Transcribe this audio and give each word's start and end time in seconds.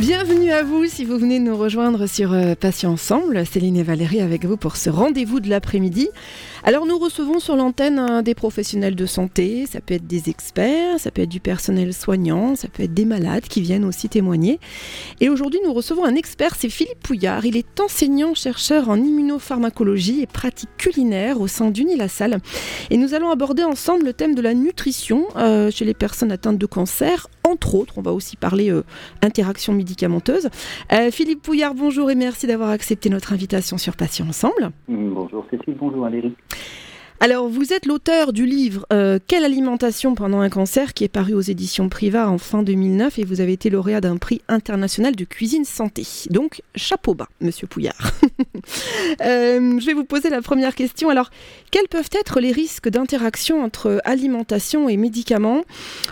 Bienvenue 0.00 0.50
à 0.50 0.62
vous 0.62 0.86
si 0.86 1.04
vous 1.04 1.18
venez 1.18 1.38
nous 1.40 1.54
rejoindre 1.54 2.06
sur 2.06 2.32
euh, 2.32 2.54
Passions 2.54 2.92
Ensemble. 2.92 3.44
Céline 3.44 3.76
et 3.76 3.82
Valérie 3.82 4.22
avec 4.22 4.46
vous 4.46 4.56
pour 4.56 4.76
ce 4.76 4.88
rendez-vous 4.88 5.40
de 5.40 5.50
l'après-midi. 5.50 6.08
Alors 6.62 6.86
nous 6.86 6.98
recevons 6.98 7.38
sur 7.38 7.56
l'antenne 7.56 7.98
hein, 7.98 8.22
des 8.22 8.34
professionnels 8.34 8.94
de 8.94 9.06
santé, 9.06 9.66
ça 9.66 9.80
peut 9.80 9.94
être 9.94 10.06
des 10.06 10.28
experts, 10.28 10.98
ça 10.98 11.10
peut 11.10 11.22
être 11.22 11.30
du 11.30 11.40
personnel 11.40 11.94
soignant, 11.94 12.54
ça 12.54 12.68
peut 12.68 12.82
être 12.82 12.92
des 12.92 13.06
malades 13.06 13.44
qui 13.44 13.62
viennent 13.62 13.84
aussi 13.84 14.10
témoigner. 14.10 14.58
Et 15.20 15.30
aujourd'hui 15.30 15.60
nous 15.64 15.72
recevons 15.72 16.04
un 16.04 16.14
expert, 16.14 16.54
c'est 16.54 16.68
Philippe 16.68 17.00
Pouillard. 17.02 17.46
Il 17.46 17.56
est 17.56 17.80
enseignant-chercheur 17.80 18.90
en 18.90 18.96
immunopharmacologie 18.96 20.20
et 20.20 20.26
pratique 20.26 20.70
culinaire 20.76 21.40
au 21.40 21.46
sein 21.46 21.70
d'Unilassal. 21.70 22.40
Et 22.90 22.96
nous 22.96 23.14
allons 23.14 23.30
aborder 23.30 23.64
ensemble 23.64 24.04
le 24.04 24.12
thème 24.12 24.34
de 24.34 24.42
la 24.42 24.52
nutrition 24.52 25.26
euh, 25.36 25.70
chez 25.70 25.84
les 25.84 25.94
personnes 25.94 26.32
atteintes 26.32 26.58
de 26.58 26.66
cancer. 26.66 27.28
Entre 27.42 27.74
autres, 27.74 27.94
on 27.96 28.02
va 28.02 28.12
aussi 28.12 28.36
parler 28.36 28.70
euh, 28.70 28.84
interaction 29.22 29.72
Euh, 30.92 31.10
Philippe 31.10 31.42
Pouillard, 31.42 31.74
bonjour 31.74 32.10
et 32.10 32.14
merci 32.14 32.46
d'avoir 32.46 32.70
accepté 32.70 33.10
notre 33.10 33.32
invitation 33.32 33.78
sur 33.78 33.96
Patients 33.96 34.28
Ensemble. 34.28 34.70
Bonjour 34.88 35.44
Cécile, 35.50 35.76
bonjour 35.78 36.02
Valérie. 36.02 36.34
Alors, 37.22 37.48
vous 37.48 37.74
êtes 37.74 37.84
l'auteur 37.84 38.32
du 38.32 38.46
livre 38.46 38.86
euh, 38.94 39.18
Quelle 39.26 39.44
alimentation 39.44 40.14
pendant 40.14 40.40
un 40.40 40.48
cancer 40.48 40.94
qui 40.94 41.04
est 41.04 41.08
paru 41.08 41.34
aux 41.34 41.42
éditions 41.42 41.90
Priva 41.90 42.30
en 42.30 42.38
fin 42.38 42.62
2009 42.62 43.18
et 43.18 43.24
vous 43.24 43.42
avez 43.42 43.52
été 43.52 43.68
lauréat 43.68 44.00
d'un 44.00 44.16
prix 44.16 44.40
international 44.48 45.14
de 45.14 45.24
cuisine 45.24 45.66
santé. 45.66 46.02
Donc, 46.30 46.62
chapeau 46.74 47.12
bas, 47.14 47.28
monsieur 47.42 47.66
Pouillard. 47.66 47.94
Euh, 49.22 49.78
je 49.80 49.86
vais 49.86 49.92
vous 49.94 50.04
poser 50.04 50.30
la 50.30 50.40
première 50.42 50.74
question. 50.74 51.08
Alors, 51.08 51.30
quels 51.70 51.88
peuvent 51.88 52.08
être 52.18 52.40
les 52.40 52.52
risques 52.52 52.88
d'interaction 52.88 53.62
entre 53.62 54.00
alimentation 54.04 54.88
et 54.88 54.96
médicaments? 54.96 55.62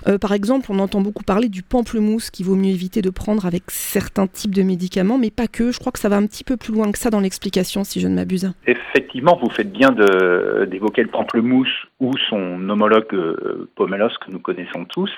Euh, 0.07 0.19
Par 0.19 0.33
exemple, 0.33 0.67
on 0.71 0.79
entend 0.79 1.01
beaucoup 1.01 1.25
parler 1.25 1.49
du 1.49 1.63
pamplemousse 1.63 2.31
qu'il 2.31 2.47
vaut 2.47 2.55
mieux 2.55 2.71
éviter 2.73 3.03
de 3.03 3.11
prendre 3.11 3.47
avec 3.47 3.65
certains 3.69 4.27
types 4.27 4.55
de 4.55 4.63
médicaments, 4.63 5.19
mais 5.19 5.31
pas 5.31 5.47
que. 5.47 5.71
Je 5.73 5.79
crois 5.79 5.93
que 5.93 5.99
ça 5.99 6.09
va 6.09 6.17
un 6.17 6.27
petit 6.27 6.45
peu 6.45 6.57
plus 6.57 6.73
loin 6.73 6.91
que 6.91 6.99
ça 6.99 7.11
dans 7.11 7.21
l'explication, 7.21 7.85
si 7.85 8.01
je 8.01 8.09
ne 8.09 8.15
m'abuse. 8.15 8.51
Effectivement, 8.67 9.39
vous 9.43 9.51
faites 9.51 9.73
bien 9.73 9.91
de- 9.91 10.67
d'évoquer 10.99 11.03
le 11.03 11.09
pamplemousse 11.09 11.87
ou 12.01 12.13
son 12.29 12.69
homologue 12.69 13.15
euh, 13.15 13.69
pomelos 13.77 14.19
que 14.21 14.31
nous 14.31 14.41
connaissons 14.41 14.85
tous 14.85 15.11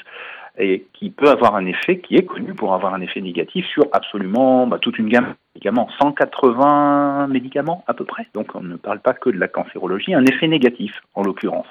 et 0.58 0.84
qui 0.92 1.10
peut 1.10 1.28
avoir 1.28 1.54
un 1.54 1.64
effet, 1.66 2.00
qui 2.00 2.16
est 2.16 2.26
connu 2.26 2.54
pour 2.54 2.74
avoir 2.74 2.92
un 2.92 3.00
effet 3.00 3.20
négatif 3.20 3.64
sur 3.66 3.84
absolument 3.92 4.66
bah, 4.66 4.78
toute 4.78 4.98
une 4.98 5.08
gamme 5.08 5.26
de 5.26 5.34
médicaments, 5.54 5.88
180 6.00 7.28
médicaments 7.28 7.84
à 7.86 7.94
peu 7.94 8.04
près. 8.04 8.26
Donc 8.34 8.54
on 8.54 8.60
ne 8.60 8.76
parle 8.76 9.00
pas 9.00 9.14
que 9.14 9.30
de 9.30 9.38
la 9.38 9.48
cancérologie, 9.48 10.12
un 10.12 10.24
effet 10.24 10.48
négatif 10.48 10.92
en 11.14 11.22
l'occurrence. 11.22 11.68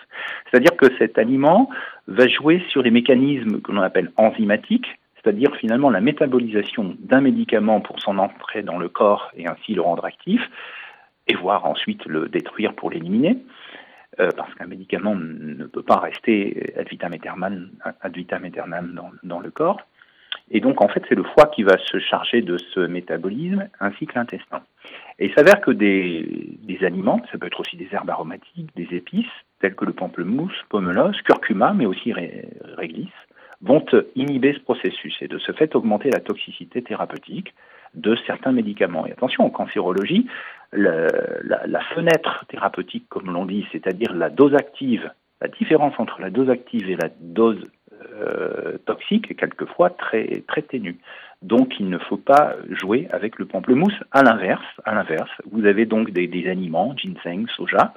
C'est-à-dire 0.50 0.76
que 0.78 0.88
cet 0.98 1.18
aliment 1.18 1.70
va 2.08 2.28
jouer 2.28 2.64
sur 2.70 2.82
les 2.82 2.92
mécanismes 2.92 3.62
que 3.62 3.72
l'on 3.72 3.82
appelle 3.82 4.12
enzymatiques, 4.18 4.88
c'est-à-dire 5.22 5.54
finalement 5.58 5.90
la 5.90 6.02
métabolisation 6.02 6.96
d'un 7.00 7.22
médicament 7.22 7.82
pour 7.82 8.00
son 8.00 8.18
entrée 8.18 8.64
dans 8.64 8.80
le 8.80 8.88
corps 8.88 9.30
et 9.36 9.46
ainsi 9.48 9.74
le 9.74 9.82
rendre 9.82 10.06
actif, 10.06 10.42
et 11.30 11.36
voire 11.36 11.66
ensuite 11.66 12.06
le 12.06 12.28
détruire 12.28 12.74
pour 12.74 12.90
l'éliminer, 12.90 13.38
euh, 14.20 14.30
parce 14.36 14.54
qu'un 14.56 14.68
médicament 14.68 15.16
ne 15.16 15.66
peut 15.66 15.84
pas 15.84 15.98
rester 15.98 16.74
ad 16.78 16.88
vitam 16.90 17.14
aeternam, 17.14 17.72
ad 18.02 18.14
dans, 19.24 19.40
le 19.40 19.52
corps. 19.52 19.82
Et 20.52 20.62
donc, 20.62 20.82
en 20.82 20.88
fait, 20.88 21.04
c'est 21.08 21.16
le 21.16 21.24
foie 21.24 21.48
qui 21.48 21.64
va 21.64 21.78
se 21.78 22.00
charger 22.00 22.42
de 22.42 22.58
ce 22.58 22.80
métabolisme, 22.80 23.70
ainsi 23.80 24.08
que 24.08 24.16
l'intestin. 24.16 24.62
Et 25.20 25.28
il 25.28 25.34
s'avère 25.34 25.62
que 25.62 25.72
des, 25.72 26.80
aliments, 26.82 27.22
ça 27.32 27.38
peut 27.38 27.48
être 27.48 27.60
aussi 27.60 27.78
des 27.78 27.88
herbes 27.92 28.10
aromatiques, 28.10 28.70
des 28.76 28.88
épices, 28.96 29.26
telles 29.60 29.76
que 29.76 29.86
le 29.86 29.94
pamplemousse, 29.94 30.58
pomelos, 30.70 31.12
curcuma, 31.26 31.74
mais 31.74 31.86
aussi 31.86 32.14
ré- 32.14 32.50
réglisse, 32.78 33.10
vont 33.62 33.86
inhiber 34.16 34.54
ce 34.54 34.60
processus 34.60 35.16
et 35.22 35.28
de 35.28 35.38
ce 35.38 35.52
fait 35.52 35.76
augmenter 35.76 36.10
la 36.10 36.20
toxicité 36.20 36.82
thérapeutique 36.82 37.54
de 37.94 38.16
certains 38.28 38.52
médicaments. 38.52 39.06
Et 39.06 39.12
attention, 39.12 39.46
en 39.46 39.50
cancérologie, 39.50 40.28
la, 40.72 41.82
fenêtre 41.96 42.46
thérapeutique, 42.48 43.06
comme 43.10 43.32
l'on 43.32 43.46
dit, 43.46 43.66
c'est-à-dire 43.72 44.14
la 44.14 44.30
dose 44.30 44.56
active, 44.56 45.12
la 45.42 45.48
différence 45.48 45.94
entre 45.98 46.22
la 46.22 46.30
dose 46.30 46.50
active 46.50 46.90
et 46.90 46.96
la 46.96 47.10
dose 47.20 47.66
euh, 48.22 48.78
toxique 48.86 49.30
est 49.32 49.36
quelquefois 49.36 49.90
très, 49.90 50.44
très 50.48 50.62
ténue. 50.62 50.98
Donc, 51.42 51.80
il 51.80 51.90
ne 51.90 51.98
faut 51.98 52.18
pas 52.18 52.56
jouer 52.70 53.08
avec 53.12 53.40
le 53.40 53.46
pamplemousse. 53.46 53.98
À 54.12 54.24
l'inverse, 54.24 54.66
à 54.84 54.94
l'inverse, 54.94 55.32
vous 55.52 55.66
avez 55.66 55.86
donc 55.86 56.12
des, 56.12 56.50
aliments, 56.50 56.94
ginseng, 56.98 57.48
soja, 57.56 57.94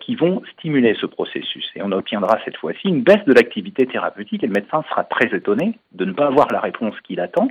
qui 0.00 0.16
vont 0.16 0.42
stimuler 0.52 0.96
ce 1.00 1.06
processus. 1.06 1.70
Et 1.76 1.82
on 1.82 1.92
obtiendra 1.92 2.38
cette 2.44 2.56
fois-ci 2.56 2.88
une 2.88 3.02
baisse 3.02 3.24
de 3.26 3.32
l'activité 3.32 3.86
thérapeutique 3.86 4.42
et 4.42 4.48
le 4.48 4.52
médecin 4.52 4.82
sera 4.88 5.04
très 5.04 5.34
étonné 5.36 5.78
de 5.92 6.04
ne 6.04 6.12
pas 6.12 6.26
avoir 6.26 6.50
la 6.50 6.60
réponse 6.60 6.94
qu'il 7.02 7.20
attend 7.20 7.48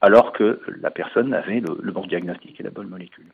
alors 0.00 0.32
que 0.32 0.60
la 0.80 0.90
personne 0.90 1.34
avait 1.34 1.60
le, 1.60 1.78
le 1.80 1.92
bon 1.92 2.06
diagnostic 2.06 2.58
et 2.58 2.62
la 2.62 2.70
bonne 2.70 2.88
molécule. 2.88 3.26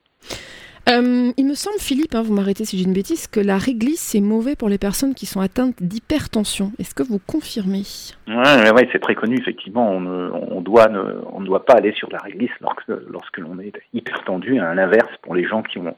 Euh, 0.88 1.32
il 1.36 1.46
me 1.46 1.54
semble, 1.54 1.80
Philippe, 1.80 2.14
hein, 2.14 2.22
vous 2.22 2.32
m'arrêtez 2.32 2.64
si 2.64 2.78
j'ai 2.78 2.84
une 2.84 2.92
bêtise, 2.92 3.26
que 3.26 3.40
la 3.40 3.58
réglisse, 3.58 4.00
c'est 4.00 4.20
mauvais 4.20 4.54
pour 4.54 4.68
les 4.68 4.78
personnes 4.78 5.14
qui 5.14 5.26
sont 5.26 5.40
atteintes 5.40 5.82
d'hypertension. 5.82 6.70
Est-ce 6.78 6.94
que 6.94 7.02
vous 7.02 7.18
confirmez? 7.18 7.82
Ouais, 8.28 8.70
ouais, 8.70 8.88
c'est 8.92 9.00
très 9.00 9.16
connu, 9.16 9.36
effectivement. 9.36 9.90
On 9.90 10.00
ne, 10.00 10.30
on 10.30 10.60
doit 10.60 10.86
ne, 10.86 11.02
on 11.32 11.40
ne 11.40 11.46
doit 11.46 11.64
pas 11.64 11.74
aller 11.74 11.92
sur 11.92 12.08
la 12.12 12.18
réglisse 12.18 12.52
lorsque, 12.60 12.92
lorsque 13.08 13.38
l'on 13.38 13.58
est 13.58 13.72
hyper 13.94 14.22
tendu. 14.24 14.60
À 14.60 14.74
l'inverse, 14.74 15.10
pour 15.22 15.34
les 15.34 15.44
gens 15.44 15.62
qui 15.62 15.78
ont 15.78 15.96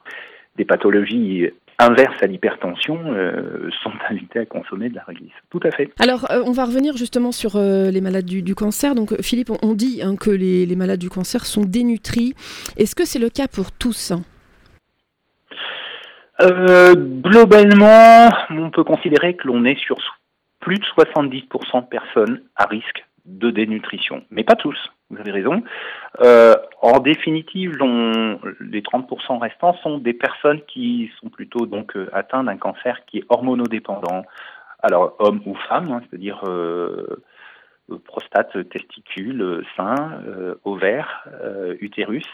des 0.57 0.65
pathologies 0.65 1.51
inverses 1.79 2.23
à 2.23 2.27
l'hypertension, 2.27 2.99
euh, 3.07 3.71
sont 3.83 3.93
invités 4.11 4.41
à 4.41 4.47
consommer 4.47 4.89
de 4.89 4.97
la 4.97 5.05
réglisse. 5.05 5.33
Tout 5.51 5.61
à 5.63 5.71
fait. 5.71 5.91
Alors, 6.01 6.31
euh, 6.31 6.43
on 6.45 6.53
va 6.53 6.65
revenir 6.65 6.97
justement 6.97 7.33
sur 7.33 7.57
euh, 7.57 7.91
les 7.91 8.01
malades 8.01 8.27
du, 8.27 8.43
du 8.43 8.55
cancer. 8.55 8.95
Donc, 8.95 9.21
Philippe, 9.23 9.51
on, 9.63 9.75
dit 9.75 10.01
hein, 10.03 10.17
que 10.17 10.31
les, 10.31 10.67
les 10.67 10.77
malades 10.77 11.01
du 11.01 11.11
cancer 11.11 11.47
sont 11.47 11.65
dénutris. 11.65 12.35
Est-ce 12.77 12.95
que 12.95 13.05
c'est 13.05 13.19
le 13.19 13.31
cas 13.31 13.49
pour 13.49 13.73
tous 13.73 14.11
hein? 14.11 14.23
Euh, 16.41 16.95
globalement, 16.95 18.29
on 18.51 18.71
peut 18.71 18.85
considérer 18.85 19.35
que 19.35 19.49
l'on 19.49 19.65
est 19.65 19.79
sur 19.81 19.97
plus 20.61 20.77
de 20.77 20.85
70% 20.85 21.83
de 21.83 21.89
personnes 21.89 22.43
à 22.55 22.67
risque 22.67 23.05
de 23.25 23.51
dénutrition, 23.51 24.23
mais 24.31 24.45
pas 24.45 24.55
tous. 24.55 24.79
Vous 25.11 25.19
avez 25.19 25.31
raison. 25.31 25.63
Euh, 26.21 26.55
en 26.83 27.01
définitive, 27.01 27.73
les 28.61 28.83
30% 28.83 29.39
restants 29.39 29.75
sont 29.83 29.99
des 29.99 30.13
personnes 30.13 30.61
qui 30.67 31.11
sont 31.21 31.31
plutôt 31.31 31.65
donc 31.67 31.97
euh, 31.97 32.11
atteintes 32.13 32.47
d'un 32.47 32.59
cancer 32.59 33.05
qui 33.07 33.19
est 33.19 33.25
hormonodépendant. 33.31 34.25
Alors 34.83 35.17
homme 35.19 35.41
ou 35.47 35.55
femme, 35.55 35.91
hein, 35.91 36.03
c'est-à-dire 36.09 36.41
euh, 37.91 37.99
prostate, 38.05 38.69
testicule, 38.69 39.41
euh, 39.41 39.63
sein, 39.77 40.21
ovaire, 40.65 41.25
euh, 41.43 41.77
utérus. 41.81 42.27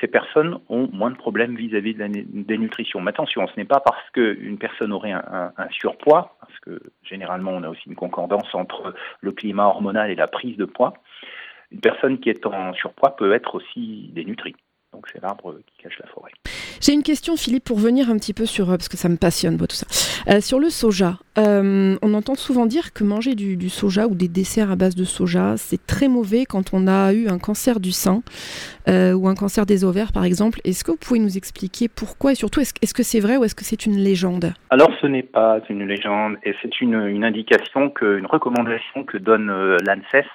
Ces 0.00 0.06
personnes 0.06 0.58
ont 0.70 0.88
moins 0.90 1.10
de 1.10 1.16
problèmes 1.16 1.54
vis-à-vis 1.54 1.92
de 1.92 1.98
la 1.98 2.08
dénutrition. 2.08 2.98
Mais 3.02 3.10
attention, 3.10 3.46
ce 3.46 3.52
n'est 3.58 3.66
pas 3.66 3.80
parce 3.80 4.08
qu'une 4.14 4.56
personne 4.56 4.90
aurait 4.90 5.12
un 5.12 5.52
surpoids, 5.70 6.34
parce 6.40 6.58
que 6.60 6.80
généralement 7.02 7.50
on 7.50 7.62
a 7.62 7.68
aussi 7.68 7.82
une 7.86 7.94
concordance 7.94 8.54
entre 8.54 8.94
le 9.20 9.32
climat 9.32 9.66
hormonal 9.66 10.10
et 10.10 10.14
la 10.14 10.28
prise 10.28 10.56
de 10.56 10.64
poids. 10.64 10.94
Une 11.70 11.80
personne 11.80 12.18
qui 12.18 12.30
est 12.30 12.46
en 12.46 12.72
surpoids 12.74 13.16
peut 13.16 13.32
être 13.32 13.54
aussi 13.56 14.10
dénutrie. 14.12 14.54
Donc 14.92 15.08
c'est 15.12 15.20
l'arbre 15.20 15.58
qui 15.66 15.82
cache 15.82 15.98
la 15.98 16.06
forêt. 16.06 16.30
J'ai 16.80 16.92
une 16.92 17.02
question, 17.02 17.36
Philippe, 17.36 17.64
pour 17.64 17.78
venir 17.78 18.08
un 18.08 18.16
petit 18.16 18.32
peu 18.32 18.46
sur, 18.46 18.70
euh, 18.70 18.76
parce 18.76 18.88
que 18.88 18.96
ça 18.96 19.08
me 19.08 19.16
passionne, 19.16 19.58
tout 19.58 19.66
ça. 19.70 19.86
Euh, 20.28 20.40
sur 20.40 20.58
le 20.58 20.70
soja, 20.70 21.18
euh, 21.38 21.96
on 22.00 22.14
entend 22.14 22.34
souvent 22.34 22.66
dire 22.66 22.92
que 22.92 23.04
manger 23.04 23.34
du, 23.34 23.56
du 23.56 23.68
soja 23.68 24.06
ou 24.06 24.14
des 24.14 24.28
desserts 24.28 24.70
à 24.70 24.76
base 24.76 24.94
de 24.94 25.04
soja, 25.04 25.56
c'est 25.56 25.86
très 25.86 26.08
mauvais 26.08 26.46
quand 26.46 26.72
on 26.72 26.86
a 26.86 27.12
eu 27.12 27.28
un 27.28 27.38
cancer 27.38 27.78
du 27.78 27.92
sein 27.92 28.22
euh, 28.88 29.12
ou 29.12 29.28
un 29.28 29.34
cancer 29.34 29.66
des 29.66 29.84
ovaires, 29.84 30.12
par 30.12 30.24
exemple. 30.24 30.60
Est-ce 30.64 30.82
que 30.82 30.92
vous 30.92 30.96
pouvez 30.96 31.20
nous 31.20 31.36
expliquer 31.36 31.88
pourquoi 31.88 32.32
et 32.32 32.34
surtout, 32.34 32.60
est-ce 32.60 32.72
est-ce 32.82 32.94
que 32.94 33.02
c'est 33.02 33.20
vrai 33.20 33.36
ou 33.36 33.44
est-ce 33.44 33.54
que 33.54 33.64
c'est 33.64 33.86
une 33.86 33.96
légende? 33.96 34.52
Alors 34.70 34.90
ce 35.00 35.06
n'est 35.06 35.22
pas 35.22 35.60
une 35.68 35.86
légende 35.86 36.36
et 36.42 36.54
c'est 36.62 36.80
une, 36.80 36.94
une 36.94 37.24
indication, 37.24 37.90
que, 37.90 38.18
une 38.18 38.26
recommandation 38.26 39.04
que 39.04 39.18
donne 39.18 39.76
l'ANSES, 39.84 40.26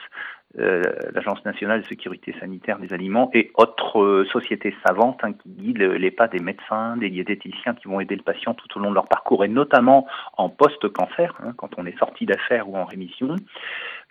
l'Agence 0.56 1.44
nationale 1.46 1.82
de 1.82 1.88
sécurité 1.88 2.36
sanitaire 2.40 2.80
des 2.80 2.94
aliments, 2.94 3.30
et 3.34 3.52
autres 3.56 4.02
euh, 4.02 4.26
sociétés 4.26 4.76
savantes 4.86 5.20
hein, 5.24 5.34
qui 5.34 5.50
guident 5.50 5.82
les 5.82 6.12
pas 6.12 6.28
des 6.28 6.40
médecins, 6.40 6.98
des 6.98 7.10
diététiciens 7.10 7.74
qui 7.76 7.88
vont 7.88 8.00
aider 8.00 8.16
le 8.16 8.22
patient 8.24 8.54
tout 8.54 8.68
au 8.78 8.82
long 8.82 8.90
de 8.90 8.96
leur 8.96 9.08
parcours, 9.08 9.46
et 9.46 9.48
notamment 9.48 10.08
en 10.38 10.50
post-cancer, 10.50 11.36
hein, 11.44 11.54
quand 11.58 11.70
on 11.78 11.86
est 11.86 11.98
sorti 11.98 12.26
d'affaires 12.26 12.70
ou 12.70 12.76
en 12.76 12.86
rémission. 12.86 13.36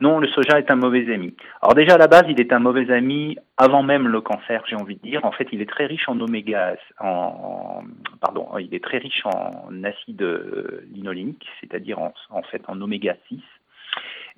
Non, 0.01 0.19
le 0.19 0.29
soja 0.29 0.59
est 0.59 0.71
un 0.71 0.77
mauvais 0.77 1.13
ami. 1.13 1.35
Alors 1.61 1.75
déjà 1.75 1.95
à 1.95 1.99
la 1.99 2.07
base, 2.07 2.25
il 2.29 2.41
est 2.41 2.53
un 2.55 2.59
mauvais 2.59 2.91
ami 2.91 3.37
avant 3.59 3.83
même 3.83 4.09
le 4.09 4.23
cancer, 4.23 4.63
j'ai 4.67 4.77
envie 4.77 4.97
de 4.97 5.03
dire. 5.03 5.25
En 5.27 5.33
fait, 5.33 5.49
il 5.53 5.61
est 5.61 5.69
très 5.69 5.85
riche 5.85 6.09
en 6.09 6.19
oméga, 6.21 6.77
en- 7.01 7.83
pardon, 8.21 8.49
il 8.59 8.75
est 8.75 8.83
très 8.83 8.97
riche 8.99 9.23
en 9.27 9.85
acide 9.85 10.23
euh, 10.23 10.87
linolénique, 10.91 11.47
c'est-à-dire 11.61 11.99
en, 11.99 12.15
en 12.31 12.43
fait 12.43 12.63
en 12.69 12.81
oméga 12.81 13.15
6. 13.29 13.43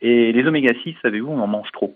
Et 0.03 0.33
les 0.33 0.45
oméga 0.47 0.75
6, 0.83 0.97
savez-vous, 1.01 1.31
on 1.31 1.41
en 1.41 1.47
mange 1.47 1.71
trop. 1.73 1.95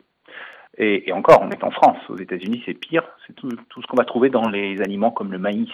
Et, 0.78 1.10
encore, 1.12 1.42
on 1.42 1.50
est 1.50 1.64
en 1.64 1.70
France. 1.70 1.98
Aux 2.08 2.16
États-Unis, 2.16 2.62
c'est 2.64 2.74
pire. 2.74 3.02
C'est 3.26 3.34
tout, 3.34 3.48
tout 3.68 3.82
ce 3.82 3.86
qu'on 3.86 3.96
va 3.96 4.04
trouver 4.04 4.30
dans 4.30 4.48
les 4.48 4.80
aliments 4.80 5.10
comme 5.10 5.32
le 5.32 5.38
maïs 5.38 5.68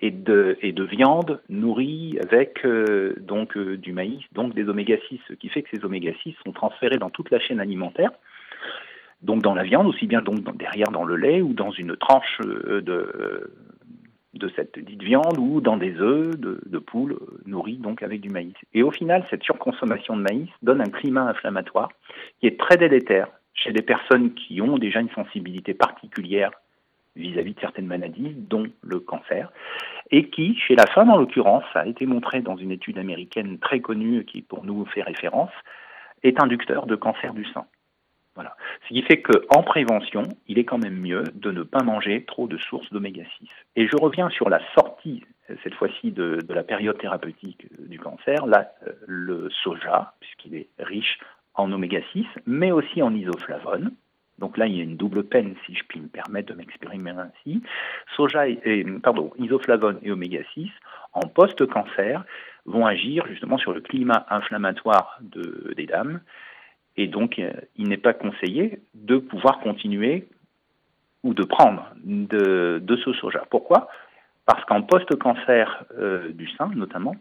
et 0.00 0.10
de, 0.10 0.58
et 0.60 0.72
de 0.72 0.84
viande 0.84 1.40
nourrie 1.48 2.18
avec 2.22 2.64
euh, 2.64 3.14
donc 3.20 3.56
euh, 3.56 3.76
du 3.76 3.92
maïs, 3.92 4.22
donc 4.32 4.54
des 4.54 4.68
oméga 4.68 4.96
6, 5.08 5.20
ce 5.28 5.34
qui 5.34 5.48
fait 5.48 5.62
que 5.62 5.70
ces 5.72 5.84
oméga 5.84 6.12
6 6.22 6.34
sont 6.44 6.52
transférés 6.52 6.98
dans 6.98 7.10
toute 7.10 7.30
la 7.30 7.38
chaîne 7.38 7.60
alimentaire, 7.60 8.10
donc 9.22 9.42
dans 9.42 9.54
la 9.54 9.62
viande, 9.62 9.86
aussi 9.86 10.06
bien 10.06 10.20
donc 10.20 10.56
derrière 10.56 10.90
dans 10.90 11.04
le 11.04 11.16
lait 11.16 11.40
ou 11.40 11.54
dans 11.54 11.70
une 11.70 11.96
tranche 11.96 12.38
euh, 12.44 12.82
de, 12.82 13.50
de 14.34 14.50
cette 14.56 14.78
dite 14.78 15.02
viande 15.02 15.38
ou 15.38 15.60
dans 15.60 15.76
des 15.76 15.94
œufs 16.00 16.36
de, 16.38 16.60
de 16.66 16.78
poule 16.78 17.18
nourris 17.46 17.76
donc 17.76 18.02
avec 18.02 18.20
du 18.20 18.30
maïs. 18.30 18.54
Et 18.72 18.82
au 18.82 18.90
final, 18.90 19.24
cette 19.30 19.42
surconsommation 19.42 20.16
de 20.16 20.22
maïs 20.22 20.50
donne 20.62 20.80
un 20.80 20.90
climat 20.90 21.28
inflammatoire 21.28 21.90
qui 22.40 22.46
est 22.46 22.58
très 22.58 22.76
délétère 22.76 23.28
chez 23.54 23.72
des 23.72 23.82
personnes 23.82 24.34
qui 24.34 24.60
ont 24.60 24.78
déjà 24.78 25.00
une 25.00 25.10
sensibilité 25.10 25.74
particulière 25.74 26.50
vis-à-vis 27.16 27.54
de 27.54 27.60
certaines 27.60 27.86
maladies, 27.86 28.34
dont 28.34 28.66
le 28.82 28.98
cancer, 28.98 29.52
et 30.10 30.30
qui, 30.30 30.56
chez 30.56 30.74
la 30.74 30.86
femme 30.86 31.10
en 31.10 31.16
l'occurrence, 31.16 31.64
a 31.74 31.86
été 31.86 32.06
montré 32.06 32.40
dans 32.40 32.56
une 32.56 32.72
étude 32.72 32.98
américaine 32.98 33.58
très 33.58 33.80
connue 33.80 34.24
qui 34.24 34.42
pour 34.42 34.64
nous 34.64 34.84
fait 34.86 35.02
référence, 35.02 35.52
est 36.22 36.40
inducteur 36.42 36.86
de 36.86 36.96
cancer 36.96 37.32
du 37.34 37.44
sein. 37.52 37.66
Voilà. 38.34 38.56
Ce 38.88 38.94
qui 38.94 39.02
fait 39.02 39.22
qu'en 39.22 39.62
prévention, 39.62 40.22
il 40.48 40.58
est 40.58 40.64
quand 40.64 40.78
même 40.78 40.98
mieux 40.98 41.24
de 41.34 41.50
ne 41.50 41.62
pas 41.62 41.82
manger 41.82 42.24
trop 42.24 42.48
de 42.48 42.58
sources 42.58 42.90
d'oméga 42.92 43.22
6. 43.38 43.48
Et 43.76 43.86
je 43.86 43.96
reviens 43.96 44.28
sur 44.30 44.48
la 44.50 44.60
sortie, 44.76 45.22
cette 45.62 45.74
fois-ci, 45.74 46.10
de, 46.10 46.38
la 46.48 46.64
période 46.64 46.98
thérapeutique 46.98 47.66
du 47.78 47.98
cancer, 47.98 48.46
là, 48.46 48.72
le 49.06 49.48
soja, 49.62 50.14
puisqu'il 50.20 50.56
est 50.56 50.68
riche 50.78 51.18
en 51.54 51.70
oméga 51.70 52.00
6, 52.12 52.26
mais 52.46 52.72
aussi 52.72 53.02
en 53.02 53.14
isoflavone, 53.14 53.92
donc 54.38 54.58
là, 54.58 54.66
il 54.66 54.76
y 54.76 54.80
a 54.80 54.82
une 54.82 54.96
double 54.96 55.24
peine, 55.24 55.54
si 55.64 55.74
je 55.74 55.84
puis 55.84 56.00
me 56.00 56.08
permettre 56.08 56.52
de 56.52 56.54
m'exprimer 56.54 57.12
ainsi. 57.12 57.62
Soja 58.16 58.48
et, 58.48 58.84
pardon, 59.02 59.32
isoflavone 59.38 59.98
et 60.02 60.10
oméga 60.10 60.40
6, 60.54 60.70
en 61.12 61.28
post-cancer, 61.28 62.24
vont 62.66 62.86
agir 62.86 63.26
justement 63.26 63.58
sur 63.58 63.72
le 63.72 63.80
climat 63.80 64.26
inflammatoire 64.30 65.18
de, 65.20 65.72
des 65.76 65.86
dames. 65.86 66.20
Et 66.96 67.08
donc, 67.08 67.38
euh, 67.38 67.52
il 67.76 67.88
n'est 67.88 67.96
pas 67.96 68.14
conseillé 68.14 68.80
de 68.94 69.16
pouvoir 69.18 69.60
continuer 69.60 70.28
ou 71.22 71.34
de 71.34 71.42
prendre 71.42 71.88
de, 72.04 72.96
ce 73.04 73.12
soja. 73.14 73.44
Pourquoi? 73.50 73.88
Parce 74.46 74.64
qu'en 74.66 74.82
post-cancer 74.82 75.84
euh, 75.98 76.30
du 76.32 76.48
sein, 76.50 76.70
notamment, 76.74 77.16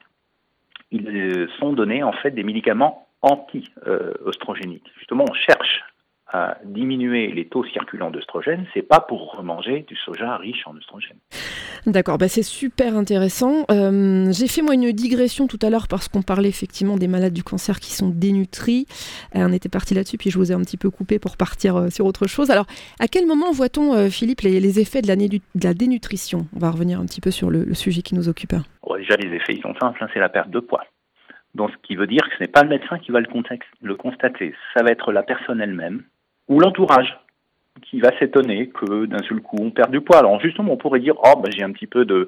ils 0.92 1.08
euh, 1.08 1.48
sont 1.60 1.74
donnés 1.74 2.04
en 2.04 2.12
fait 2.12 2.31
des 2.31 2.44
médicaments 2.44 3.08
anti-oestrogéniques. 3.22 4.92
Justement, 4.98 5.25
on 5.30 5.34
cherche 5.34 5.84
à 6.28 6.58
diminuer 6.66 7.31
les 7.31 7.46
taux 7.46 7.64
circulants 7.64 8.12
d'œstrogène, 8.12 8.66
c'est 8.74 8.81
pas 8.81 9.00
pour 9.00 9.36
remanger 9.36 9.86
du 9.88 9.96
soja 9.96 10.36
riche 10.38 10.66
en 10.68 10.75
oestrogène. 10.75 11.20
D'accord, 11.85 12.18
bah 12.18 12.30
c'est 12.30 12.44
super 12.44 12.95
intéressant. 12.95 13.65
Euh, 13.69 14.31
j'ai 14.31 14.47
fait 14.47 14.62
moi 14.62 14.74
une 14.74 14.94
digression 14.94 15.47
tout 15.47 15.59
à 15.62 15.69
l'heure 15.69 15.89
parce 15.89 16.07
qu'on 16.07 16.21
parlait 16.21 16.47
effectivement 16.47 16.95
des 16.95 17.09
malades 17.09 17.33
du 17.33 17.44
cancer 17.44 17.81
qui 17.81 17.91
sont 17.91 18.07
dénutris. 18.09 18.85
Euh, 19.35 19.45
on 19.47 19.51
était 19.51 19.68
parti 19.68 19.94
là-dessus, 19.94 20.18
puis 20.18 20.30
je 20.30 20.38
vous 20.38 20.51
ai 20.51 20.56
un 20.56 20.62
petit 20.62 20.77
peu 20.77 20.89
coupé 20.89 21.19
pour 21.19 21.35
partir 21.35 21.75
euh, 21.75 21.89
sur 21.89 22.06
autre 22.06 22.25
chose. 22.25 22.51
Alors, 22.51 22.68
à 23.01 23.07
quel 23.07 23.27
moment 23.27 23.51
voit-on, 23.51 24.09
Philippe, 24.09 24.41
les, 24.41 24.80
effets 24.80 25.01
de 25.01 25.07
la, 25.07 25.18
de 25.18 25.39
la, 25.62 25.74
dénutrition? 25.74 26.47
On 26.56 26.59
va 26.59 26.71
revenir 26.71 27.01
un 27.01 27.06
petit 27.06 27.19
peu 27.19 27.31
sur 27.31 27.50
le, 27.50 27.74
sujet 27.74 28.01
qui 28.01 28.15
nous 28.15 28.29
occupe. 28.29 28.53
Bon, 28.88 28.95
déjà, 28.95 29.18
les 29.18 29.36
effets, 29.36 29.53
ils 29.53 29.62
sont 29.62 29.75
simples, 29.81 30.01
hein, 30.01 30.07
c'est 30.13 30.19
la 30.19 30.29
perte 30.29 30.50
de 30.50 30.59
poids. 30.59 30.86
Donc, 31.53 31.71
ce 31.71 31.88
qui 31.88 31.95
veut 31.95 32.07
dire 32.07 32.21
que 32.24 32.36
ce 32.38 32.44
n'est 32.44 32.47
pas 32.47 32.63
le 32.63 32.69
médecin 32.69 32.97
qui 32.97 33.12
va 33.12 33.19
le, 33.19 33.27
le 33.81 33.95
constater, 33.95 34.56
ça 34.74 34.83
va 34.83 34.91
être 34.91 35.12
la 35.12 35.24
personne 35.24 35.59
elle-même 35.59 36.03
ou 36.47 36.59
l'entourage 36.59 37.18
qui 37.81 38.00
va 38.00 38.18
s'étonner 38.20 38.70
que 38.70 39.06
d'un 39.06 39.24
seul 39.24 39.42
coup 39.42 39.58
on 39.60 39.72
perd 39.72 39.92
du 39.92 40.02
poids. 40.02 40.20
Alors 40.20 40.40
justement, 40.40 40.74
on 40.74 40.78
pourrait 40.78 41.00
dire 41.00 41.16
oh 41.18 41.40
ben, 41.42 41.52
j'ai 41.52 41.64
un 41.64 41.72
petit 41.72 41.88
peu 41.88 42.06
de 42.06 42.28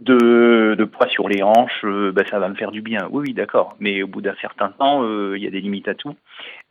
de, 0.00 0.84
poids 0.84 1.08
sur 1.08 1.28
les 1.28 1.42
hanches, 1.42 1.84
euh, 1.84 2.12
ben, 2.12 2.24
ça 2.26 2.38
va 2.38 2.48
me 2.48 2.54
faire 2.54 2.70
du 2.70 2.80
bien. 2.80 3.08
Oui, 3.10 3.24
oui, 3.28 3.34
d'accord. 3.34 3.76
Mais 3.78 4.02
au 4.02 4.06
bout 4.06 4.20
d'un 4.20 4.34
certain 4.40 4.70
temps, 4.70 5.04
euh, 5.04 5.36
il 5.36 5.44
y 5.44 5.46
a 5.46 5.50
des 5.50 5.60
limites 5.60 5.88
à 5.88 5.94
tout. 5.94 6.16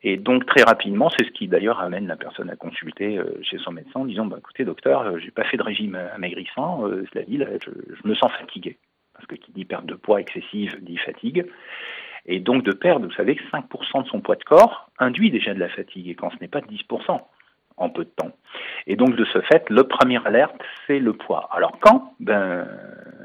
Et 0.03 0.17
donc 0.17 0.45
très 0.45 0.63
rapidement, 0.63 1.09
c'est 1.09 1.25
ce 1.25 1.31
qui 1.31 1.47
d'ailleurs 1.47 1.79
amène 1.79 2.07
la 2.07 2.15
personne 2.15 2.49
à 2.49 2.55
consulter 2.55 3.17
euh, 3.17 3.39
chez 3.43 3.57
son 3.59 3.71
médecin 3.71 3.99
en 3.99 4.05
disant 4.05 4.25
bah, 4.25 4.37
écoutez 4.39 4.65
docteur, 4.65 5.19
j'ai 5.19 5.31
pas 5.31 5.43
fait 5.43 5.57
de 5.57 5.63
régime 5.63 5.97
amaigrissant, 6.15 6.83
cela 7.13 7.25
dit, 7.25 7.37
là, 7.37 7.47
je, 7.63 8.07
me 8.07 8.15
sens 8.15 8.31
fatigué. 8.31 8.77
Parce 9.13 9.27
que 9.27 9.35
qui 9.35 9.51
dit 9.51 9.65
perte 9.65 9.85
de 9.85 9.95
poids 9.95 10.19
excessive 10.19 10.77
dit 10.81 10.97
fatigue. 10.97 11.45
Et 12.25 12.39
donc 12.39 12.63
de 12.63 12.71
perdre, 12.71 13.07
vous 13.07 13.13
savez 13.13 13.35
que 13.35 13.43
5% 13.51 14.03
de 14.03 14.07
son 14.07 14.21
poids 14.21 14.35
de 14.35 14.43
corps 14.43 14.89
induit 14.99 15.31
déjà 15.31 15.53
de 15.53 15.59
la 15.59 15.69
fatigue, 15.69 16.07
et 16.07 16.15
quand 16.15 16.29
ce 16.31 16.37
n'est 16.39 16.47
pas 16.47 16.61
10% 16.61 17.19
peu 17.89 18.03
de 18.03 18.09
temps. 18.09 18.31
Et 18.87 18.95
donc 18.95 19.15
de 19.15 19.25
ce 19.25 19.41
fait, 19.41 19.69
le 19.69 19.83
premier 19.83 20.19
alerte, 20.25 20.61
c'est 20.87 20.99
le 20.99 21.13
poids. 21.13 21.49
Alors 21.51 21.79
quand? 21.79 22.13
Ben, 22.19 22.67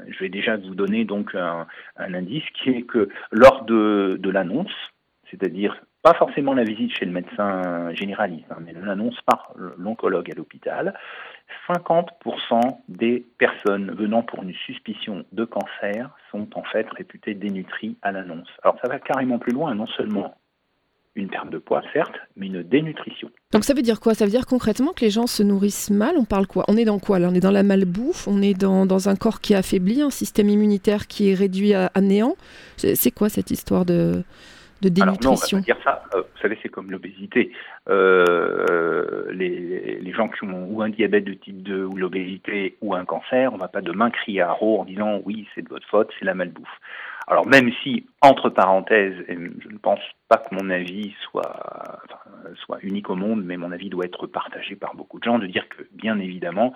je 0.07 0.19
vais 0.19 0.29
déjà 0.29 0.57
vous 0.57 0.75
donner 0.75 1.05
donc 1.05 1.35
un, 1.35 1.67
indice 1.97 2.45
qui 2.53 2.69
est 2.69 2.81
que 2.83 3.09
lors 3.31 3.65
de, 3.65 4.17
de 4.19 4.29
l'annonce, 4.29 4.73
c'est-à-dire 5.29 5.75
pas 6.07 6.13
forcément 6.13 6.53
la 6.53 6.63
visite 6.63 6.95
chez 6.95 7.05
le 7.05 7.11
médecin 7.11 7.91
généraliste, 7.93 8.45
hein, 8.49 8.59
mais 8.63 8.71
l'annonce 8.73 9.19
par 9.25 9.51
l'oncologue 9.77 10.31
à 10.31 10.35
l'hôpital, 10.35 10.93
50% 11.67 12.77
des 12.87 13.25
personnes 13.37 13.91
venant 13.91 14.23
pour 14.23 14.43
une 14.43 14.53
suspicion 14.53 15.25
de 15.33 15.43
cancer 15.43 16.09
sont 16.31 16.47
en 16.55 16.63
fait 16.63 16.87
réputées 16.91 17.33
dénutries 17.33 17.97
à 18.01 18.13
l'annonce. 18.13 18.47
Alors 18.63 18.77
ça 18.81 18.87
va 18.87 18.99
carrément 18.99 19.37
plus 19.37 19.53
loin, 19.53 19.75
non 19.75 19.87
seulement 19.87 20.35
une 21.17 21.29
perte 21.29 21.49
de 21.49 21.57
poids, 21.57 21.81
certes, 21.93 22.15
mais 22.35 22.45
une 22.45 22.63
dénutrition. 22.63 23.29
Donc 23.51 23.63
ça 23.63 23.73
veut 23.73 23.81
dire 23.81 23.99
quoi? 23.99 24.13
Ça 24.13 24.25
veut 24.25 24.31
dire 24.31 24.45
concrètement 24.45 24.93
que 24.93 25.01
les 25.01 25.09
gens 25.09 25.27
se 25.27 25.43
nourrissent 25.43 25.89
mal? 25.89 26.15
On 26.17 26.25
parle 26.25 26.47
quoi? 26.47 26.63
On 26.67 26.77
est 26.77 26.85
dans 26.85 26.99
quoi 26.99 27.19
là? 27.19 27.27
On 27.29 27.33
est 27.33 27.39
dans 27.39 27.51
la 27.51 27.63
malbouffe? 27.63 28.27
On 28.27 28.41
est 28.41 28.53
dans, 28.53 28.85
dans, 28.85 29.09
un 29.09 29.15
corps 29.15 29.41
qui 29.41 29.53
est 29.53 29.55
affaibli, 29.55 30.01
un 30.01 30.11
système 30.11 30.47
immunitaire 30.47 31.07
qui 31.07 31.31
est 31.31 31.33
réduit 31.33 31.73
à, 31.73 31.91
à 31.93 32.01
néant? 32.01 32.35
C'est 32.77 33.11
quoi 33.11 33.29
cette 33.29 33.49
histoire 33.49 33.83
de, 33.83 34.23
de 34.81 34.89
dénutrition 34.89 35.57
Alors 35.57 35.67
non, 35.67 35.73
dire 35.73 35.77
ça. 35.83 36.03
Euh, 36.13 36.21
vous 36.21 36.41
savez, 36.41 36.57
c'est 36.61 36.69
comme 36.69 36.91
l'obésité. 36.91 37.51
Euh, 37.89 39.31
les, 39.31 39.99
les, 39.99 40.13
gens 40.13 40.29
qui 40.29 40.43
ont 40.43 40.67
ou 40.69 40.81
un 40.81 40.89
diabète 40.89 41.25
de 41.25 41.33
type 41.33 41.63
2 41.63 41.83
ou 41.83 41.95
l'obésité 41.95 42.77
ou 42.81 42.93
un 42.93 43.05
cancer, 43.05 43.51
on 43.51 43.55
ne 43.55 43.61
va 43.61 43.67
pas 43.67 43.81
demain 43.81 44.11
crier 44.11 44.41
à 44.41 44.55
haut 44.61 44.79
en 44.79 44.85
disant 44.85 45.21
oui, 45.25 45.47
c'est 45.55 45.63
de 45.63 45.69
votre 45.69 45.87
faute, 45.87 46.09
c'est 46.19 46.25
la 46.25 46.35
malbouffe. 46.35 46.67
Alors 47.27 47.45
même 47.45 47.71
si, 47.83 48.07
entre 48.21 48.49
parenthèses, 48.49 49.15
je 49.27 49.67
ne 49.67 49.77
pense 49.77 49.99
pas 50.29 50.37
que 50.37 50.55
mon 50.55 50.69
avis 50.69 51.13
soit, 51.23 51.43
unique 52.81 53.09
au 53.09 53.15
monde, 53.15 53.43
mais 53.43 53.57
mon 53.57 53.71
avis 53.73 53.89
doit 53.89 54.05
être 54.05 54.27
partagé 54.27 54.75
par 54.75 54.95
beaucoup 54.95 55.19
de 55.19 55.25
gens, 55.25 55.37
de 55.37 55.47
dire 55.47 55.67
que 55.67 55.83
bien 55.91 56.19
évidemment, 56.19 56.73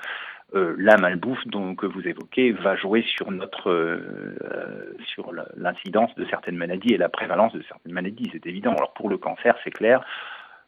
euh, 0.53 0.75
la 0.77 0.97
malbouffe 0.97 1.43
que 1.77 1.85
vous 1.85 2.05
évoquez 2.05 2.51
va 2.51 2.75
jouer 2.75 3.03
sur 3.03 3.31
notre 3.31 3.71
euh, 3.71 4.93
sur 5.07 5.31
l'incidence 5.55 6.13
de 6.15 6.25
certaines 6.25 6.57
maladies 6.57 6.93
et 6.93 6.97
la 6.97 7.07
prévalence 7.07 7.53
de 7.53 7.61
certaines 7.61 7.93
maladies, 7.93 8.29
c'est 8.33 8.45
évident. 8.45 8.73
Alors 8.73 8.93
pour 8.93 9.09
le 9.09 9.17
cancer, 9.17 9.55
c'est 9.63 9.71
clair. 9.71 10.03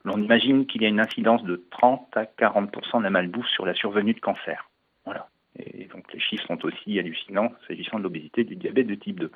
On 0.06 0.22
imagine 0.22 0.66
qu'il 0.66 0.82
y 0.82 0.86
a 0.86 0.90
une 0.90 1.00
incidence 1.02 1.44
de 1.44 1.66
30 1.72 2.16
à 2.16 2.24
40% 2.24 3.00
de 3.00 3.04
la 3.04 3.10
malbouffe 3.10 3.48
sur 3.48 3.66
la 3.66 3.74
survenue 3.74 4.14
de 4.14 4.20
cancer. 4.20 4.70
Voilà. 5.06 5.28
Et 5.58 5.86
donc 5.86 6.12
les 6.14 6.20
chiffres 6.20 6.46
sont 6.48 6.64
aussi 6.66 7.00
hallucinants 7.00 7.52
s'agissant 7.68 7.98
de 7.98 8.04
l'obésité, 8.04 8.44
du 8.44 8.56
diabète 8.56 8.88
de 8.88 8.96
type 8.96 9.20
2. 9.20 9.32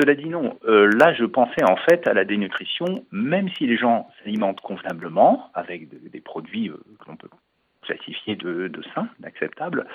Cela 0.00 0.14
dit 0.14 0.28
non, 0.28 0.58
euh, 0.66 0.90
là 0.98 1.12
je 1.14 1.24
pensais 1.24 1.64
en 1.64 1.76
fait 1.76 2.06
à 2.06 2.14
la 2.14 2.24
dénutrition, 2.24 3.04
même 3.10 3.48
si 3.50 3.66
les 3.66 3.76
gens 3.76 4.08
s'alimentent 4.18 4.60
convenablement 4.60 5.50
avec 5.54 5.88
de, 5.88 6.08
des 6.08 6.20
produits 6.20 6.68
euh, 6.68 6.76
que 7.00 7.08
l'on 7.08 7.16
peut 7.16 7.28
classifier 7.82 8.36
de, 8.36 8.70
sains, 8.94 9.08
d'acceptables, 9.18 9.86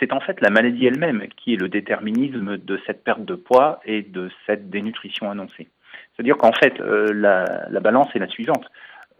c'est 0.00 0.12
en 0.12 0.20
fait 0.20 0.40
la 0.40 0.50
maladie 0.50 0.86
elle-même 0.86 1.28
qui 1.36 1.54
est 1.54 1.56
le 1.56 1.68
déterminisme 1.68 2.56
de 2.56 2.80
cette 2.86 3.04
perte 3.04 3.24
de 3.24 3.34
poids 3.34 3.80
et 3.84 4.02
de 4.02 4.30
cette 4.46 4.70
dénutrition 4.70 5.30
annoncée. 5.30 5.68
C'est-à-dire 6.14 6.36
qu'en 6.36 6.52
fait, 6.52 6.80
euh, 6.80 7.12
la, 7.12 7.66
la, 7.68 7.80
balance 7.80 8.08
est 8.14 8.18
la 8.18 8.28
suivante. 8.28 8.64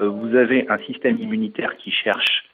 Vous 0.00 0.34
avez 0.36 0.68
un 0.68 0.78
système 0.78 1.18
immunitaire 1.18 1.76
qui 1.76 1.90
cherche 1.90 2.47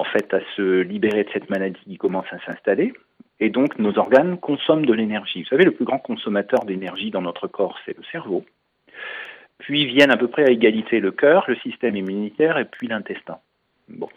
en 0.00 0.04
fait 0.04 0.32
à 0.32 0.40
se 0.56 0.80
libérer 0.80 1.24
de 1.24 1.30
cette 1.30 1.50
maladie 1.50 1.80
qui 1.84 1.98
commence 1.98 2.26
à 2.32 2.38
s'installer, 2.46 2.94
et 3.38 3.50
donc 3.50 3.78
nos 3.78 3.98
organes 3.98 4.38
consomment 4.38 4.86
de 4.86 4.94
l'énergie. 4.94 5.42
Vous 5.42 5.48
savez, 5.48 5.64
le 5.64 5.72
plus 5.72 5.84
grand 5.84 5.98
consommateur 5.98 6.64
d'énergie 6.64 7.10
dans 7.10 7.20
notre 7.20 7.48
corps, 7.48 7.78
c'est 7.84 7.96
le 7.96 8.02
cerveau. 8.10 8.44
Puis 9.58 9.84
viennent 9.84 10.10
à 10.10 10.16
peu 10.16 10.28
près 10.28 10.44
à 10.44 10.50
égalité 10.50 11.00
le 11.00 11.10
cœur, 11.10 11.44
le 11.48 11.56
système 11.56 11.96
immunitaire 11.96 12.56
et 12.56 12.64
puis 12.64 12.88
l'intestin. 12.88 13.38
Bon. 13.88 14.08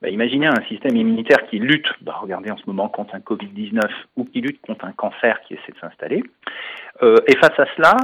Bah, 0.00 0.08
imaginez 0.08 0.46
un 0.46 0.62
système 0.68 0.94
immunitaire 0.94 1.44
qui 1.48 1.58
lutte, 1.58 1.88
bah, 2.00 2.16
regardez 2.20 2.52
en 2.52 2.56
ce 2.56 2.62
moment 2.66 2.88
contre 2.88 3.16
un 3.16 3.18
Covid-19 3.18 3.80
ou 4.16 4.24
qui 4.24 4.40
lutte 4.40 4.60
contre 4.60 4.84
un 4.84 4.92
cancer 4.92 5.40
qui 5.42 5.54
essaie 5.54 5.72
de 5.72 5.78
s'installer. 5.78 6.22
Euh, 7.02 7.16
et 7.26 7.36
face 7.38 7.58
à 7.58 7.66
cela, 7.76 7.96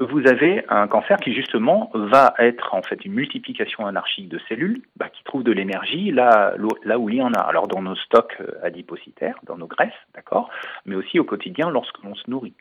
vous 0.00 0.26
avez 0.26 0.64
un 0.68 0.88
cancer 0.88 1.18
qui 1.18 1.34
justement 1.34 1.90
va 1.94 2.34
être 2.38 2.74
en 2.74 2.82
fait 2.82 3.04
une 3.04 3.12
multiplication 3.12 3.86
anarchique 3.86 4.28
de 4.28 4.38
cellules 4.48 4.82
bah, 4.96 5.08
qui 5.10 5.22
trouvent 5.24 5.44
de 5.44 5.52
l'énergie 5.52 6.10
là, 6.10 6.54
où 6.98 7.08
il 7.10 7.16
y 7.16 7.22
en 7.22 7.32
a. 7.32 7.40
Alors 7.40 7.68
dans 7.68 7.82
nos 7.82 7.96
stocks 7.96 8.36
euh, 8.40 8.52
adipositaires, 8.62 9.38
dans 9.44 9.56
nos 9.56 9.66
graisses, 9.66 9.92
d'accord, 10.14 10.50
mais 10.86 10.96
aussi 10.96 11.18
au 11.18 11.24
quotidien 11.24 11.70
lorsque 11.70 12.02
l'on 12.02 12.14
se 12.14 12.28
nourrit. 12.30 12.54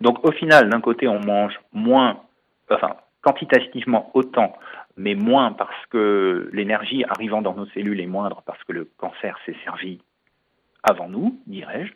Donc 0.00 0.24
au 0.24 0.32
final, 0.32 0.70
d'un 0.70 0.80
côté, 0.80 1.08
on 1.08 1.20
mange 1.20 1.58
moins, 1.72 2.20
enfin 2.70 2.96
quantitativement 3.22 4.10
autant 4.14 4.56
mais 4.96 5.14
moins 5.14 5.52
parce 5.52 5.86
que 5.86 6.50
l'énergie 6.52 7.04
arrivant 7.04 7.42
dans 7.42 7.54
nos 7.54 7.66
cellules 7.66 8.00
est 8.00 8.06
moindre 8.06 8.42
parce 8.44 8.62
que 8.64 8.72
le 8.72 8.84
cancer 8.98 9.38
s'est 9.46 9.56
servi 9.64 10.00
avant 10.82 11.08
nous, 11.08 11.40
dirais-je. 11.46 11.92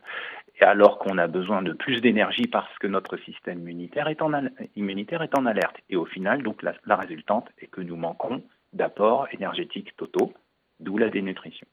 Et 0.60 0.64
alors 0.64 0.98
qu'on 0.98 1.18
a 1.18 1.26
besoin 1.26 1.62
de 1.62 1.72
plus 1.72 2.00
d'énergie 2.00 2.46
parce 2.46 2.78
que 2.78 2.86
notre 2.86 3.16
système 3.18 3.60
immunitaire 3.60 4.08
est 4.08 4.22
en, 4.22 4.32
immunitaire 4.76 5.22
est 5.22 5.36
en 5.36 5.46
alerte. 5.46 5.76
Et 5.90 5.96
au 5.96 6.04
final, 6.04 6.42
donc 6.42 6.62
la, 6.62 6.74
la 6.86 6.96
résultante 6.96 7.48
est 7.60 7.66
que 7.66 7.80
nous 7.80 7.96
manquons 7.96 8.42
d'apports 8.72 9.26
énergétiques 9.32 9.96
totaux, 9.96 10.32
d'où 10.80 10.98
la 10.98 11.08
dénutrition. 11.08 11.66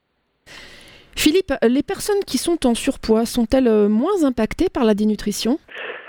Philippe, 1.15 1.53
les 1.67 1.83
personnes 1.83 2.23
qui 2.25 2.37
sont 2.37 2.65
en 2.65 2.73
surpoids 2.73 3.25
sont-elles 3.25 3.67
euh, 3.67 3.89
moins 3.89 4.23
impactées 4.23 4.69
par 4.73 4.85
la 4.85 4.93
dénutrition? 4.93 5.59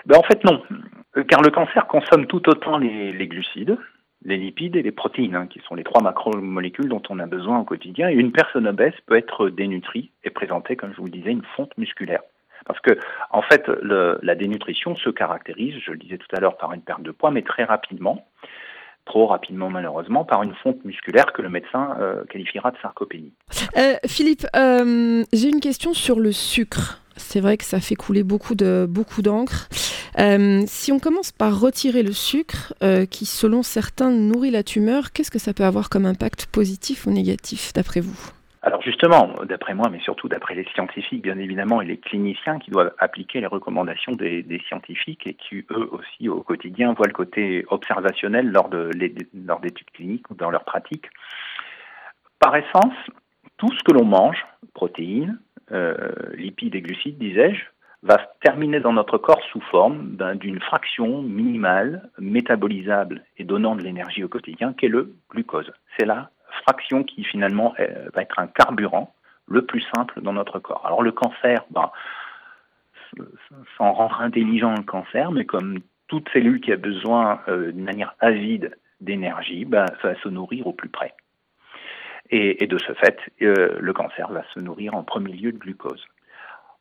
Ben 0.07 0.17
En 0.17 0.23
fait 0.23 0.43
non, 0.45 0.63
euh, 1.17 1.25
car 1.25 1.43
le 1.43 1.51
cancer 1.51 1.87
consomme 1.87 2.27
tout 2.27 2.49
autant 2.49 2.79
les, 2.79 3.27
glucides, 3.27 3.77
les 4.25 4.37
lipides 4.37 4.77
et 4.77 4.83
les 4.83 4.93
protéines, 4.93 5.35
hein, 5.35 5.47
qui 5.47 5.61
sont 5.69 5.75
les 5.75 5.85
trois 5.85 6.03
macromolécules 6.03 6.89
dont 6.89 7.03
on 7.11 7.19
a 7.19 7.27
besoin 7.27 7.59
au 7.59 7.65
quotidien. 7.65 8.09
Et 8.09 8.15
une 8.15 8.33
personne 8.33 8.67
obèse 8.67 8.95
peut 9.07 9.17
être 9.17 9.49
dénutrie 9.49 10.11
et 10.25 10.31
présenter, 10.31 10.77
comme 10.77 10.93
je 10.93 10.99
vous 10.99 11.07
le 11.07 11.11
disais, 11.11 11.31
une 11.31 11.45
fonte 11.57 11.77
musculaire. 11.77 12.23
Parce 12.67 12.81
que, 12.81 12.99
en 13.31 13.43
fait, 13.43 13.67
la 13.83 14.35
dénutrition 14.35 14.97
se 14.97 15.11
caractérise, 15.11 15.75
je 15.85 15.93
le 15.93 15.99
disais 15.99 16.19
tout 16.19 16.37
à 16.37 16.41
l'heure, 16.41 16.57
par 16.57 16.73
une 16.73 16.83
perte 16.83 17.03
de 17.03 17.11
poids, 17.11 17.31
mais 17.31 17.43
très 17.43 17.65
rapidement 17.65 18.27
trop 19.05 19.27
rapidement 19.27 19.71
malheureusement 19.71 20.25
par 20.25 20.43
une 20.43 20.55
fonte 20.63 20.85
musculaire 20.85 21.33
que 21.33 21.43
le 21.43 21.49
médecin 21.49 21.97
euh, 22.01 22.25
qualifiera 22.31 22.71
de 22.71 22.77
sarcopénie. 22.81 23.33
Euh, 23.77 23.95
Philippe, 24.07 24.47
euh, 24.55 25.25
j'ai 25.33 25.49
une 25.49 25.61
question 25.61 25.93
sur 25.95 26.21
le 26.21 26.33
sucre. 26.33 27.01
C'est 27.17 27.41
vrai 27.41 27.57
que 27.57 27.65
ça 27.65 27.81
fait 27.81 27.95
couler 27.95 28.23
beaucoup 28.23 28.55
de 28.55 28.87
beaucoup 28.89 29.23
d'encre. 29.23 29.69
si 30.67 30.93
on 30.93 30.99
commence 30.99 31.31
par 31.31 31.61
retirer 31.61 32.03
le 32.03 32.13
sucre, 32.13 32.73
qui 33.11 33.27
selon 33.27 33.63
certains 33.63 34.11
nourrit 34.11 34.51
la 34.51 34.63
tumeur, 34.63 35.13
qu'est-ce 35.13 35.31
que 35.31 35.39
ça 35.39 35.53
peut 35.53 35.65
avoir 35.65 35.91
comme 35.91 36.07
impact 36.07 36.47
positif 36.47 37.07
ou 37.07 37.11
négatif 37.11 37.75
d'après 37.75 38.01
vous? 38.01 38.33
Alors 38.65 38.81
justement, 38.81 39.35
d'après 39.45 39.75
moi, 39.75 39.89
mais 39.91 39.99
surtout 39.99 40.29
d'après 40.29 40.55
les 40.55 40.65
scientifiques, 40.73 41.23
bien 41.23 41.37
évidemment, 41.39 41.83
et 41.83 41.85
les 41.85 41.99
cliniciens 41.99 42.61
qui 42.61 42.71
doivent 42.71 42.95
appliquer 42.99 43.41
les 43.41 43.49
recommandations 43.49 44.13
des, 44.13 44.63
scientifiques 44.69 45.27
et 45.27 45.35
qui, 45.35 45.65
eux 45.71 45.89
aussi, 45.91 46.29
au 46.29 46.43
quotidien, 46.43 46.93
voient 46.93 47.09
le 47.09 47.13
côté 47.13 47.65
observationnel 47.69 48.53
lors 48.53 48.69
d'études 48.71 49.91
cliniques 49.93 50.31
ou 50.31 50.35
dans 50.35 50.51
leur 50.51 50.65
pratique. 50.65 51.07
Par 52.39 52.55
essence, 52.55 52.95
tout 53.57 53.73
ce 53.73 53.83
que 53.83 53.93
l'on 53.93 54.05
mange, 54.05 54.47
protéines, 54.75 55.41
euh, 55.73 55.97
lipides 56.35 56.77
et 56.77 56.83
glucides, 56.83 57.19
disais-je, 57.19 57.65
va 58.05 58.19
terminer 58.43 58.79
dans 58.79 58.93
notre 58.93 59.19
corps 59.19 59.43
sous 59.51 59.61
forme 59.61 60.17
d'une 60.37 60.61
fraction 60.61 61.23
minimale, 61.23 62.11
métabolisable 62.19 63.25
et 63.39 63.45
donnant 63.45 63.75
de 63.75 63.83
l'énergie 63.83 64.23
au 64.23 64.29
quotidien, 64.29 64.73
qu'est 64.73 64.89
le 64.89 65.15
glucose. 65.31 65.73
C'est 65.97 66.07
là 66.07 66.31
fraction 66.63 67.05
qui 67.05 67.25
finalement 67.25 67.75
euh, 67.81 68.11
va 68.15 68.23
être 68.23 68.39
un 68.39 68.47
carburant 68.47 69.15
le 69.47 69.65
plus 69.65 69.85
simple 69.95 70.21
dans 70.23 70.33
notre 70.33 70.59
corps. 70.59 70.87
Alors 70.87 71.03
le 71.03 71.13
cancer, 71.13 71.65
ben, 71.71 71.91
sans 73.77 73.93
rendre 73.93 74.21
intelligent 74.21 74.75
le 74.75 74.83
cancer, 74.83 75.31
mais 75.33 75.45
comme 75.45 75.81
toute 76.09 76.29
cellule 76.31 76.61
qui 76.61 76.73
a 76.73 76.77
besoin 76.77 77.41
euh, 77.49 77.73
d'une 77.73 77.85
manière 77.85 78.15
avide 78.21 78.77
d'énergie, 79.01 79.65
ben, 79.65 79.87
ça 80.01 80.09
va 80.09 80.15
se 80.21 80.29
nourrir 80.29 80.67
au 80.67 80.73
plus 80.73 80.89
près. 80.89 81.15
Et, 82.31 82.67
de 82.67 82.79
ce 82.79 82.95
fait, 82.95 83.19
euh, 83.43 83.77
le 83.79 83.93
cancer 83.93 84.31
va 84.31 84.43
se 84.55 84.61
nourrir 84.61 84.95
en 84.95 85.03
premier 85.03 85.35
lieu 85.35 85.53
de 85.53 85.59
glucose. 85.59 86.03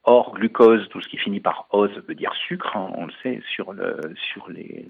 Or, 0.05 0.33
glucose, 0.33 0.87
tout 0.89 1.01
ce 1.01 1.09
qui 1.09 1.17
finit 1.17 1.41
par 1.41 1.67
ose 1.71 1.91
veut 2.07 2.15
dire 2.15 2.33
sucre, 2.47 2.75
hein, 2.77 2.89
on 2.95 3.07
le 3.07 3.11
sait, 3.21 3.41
sur, 3.53 3.73
le, 3.73 3.99
sur 4.15 4.49
les, 4.49 4.87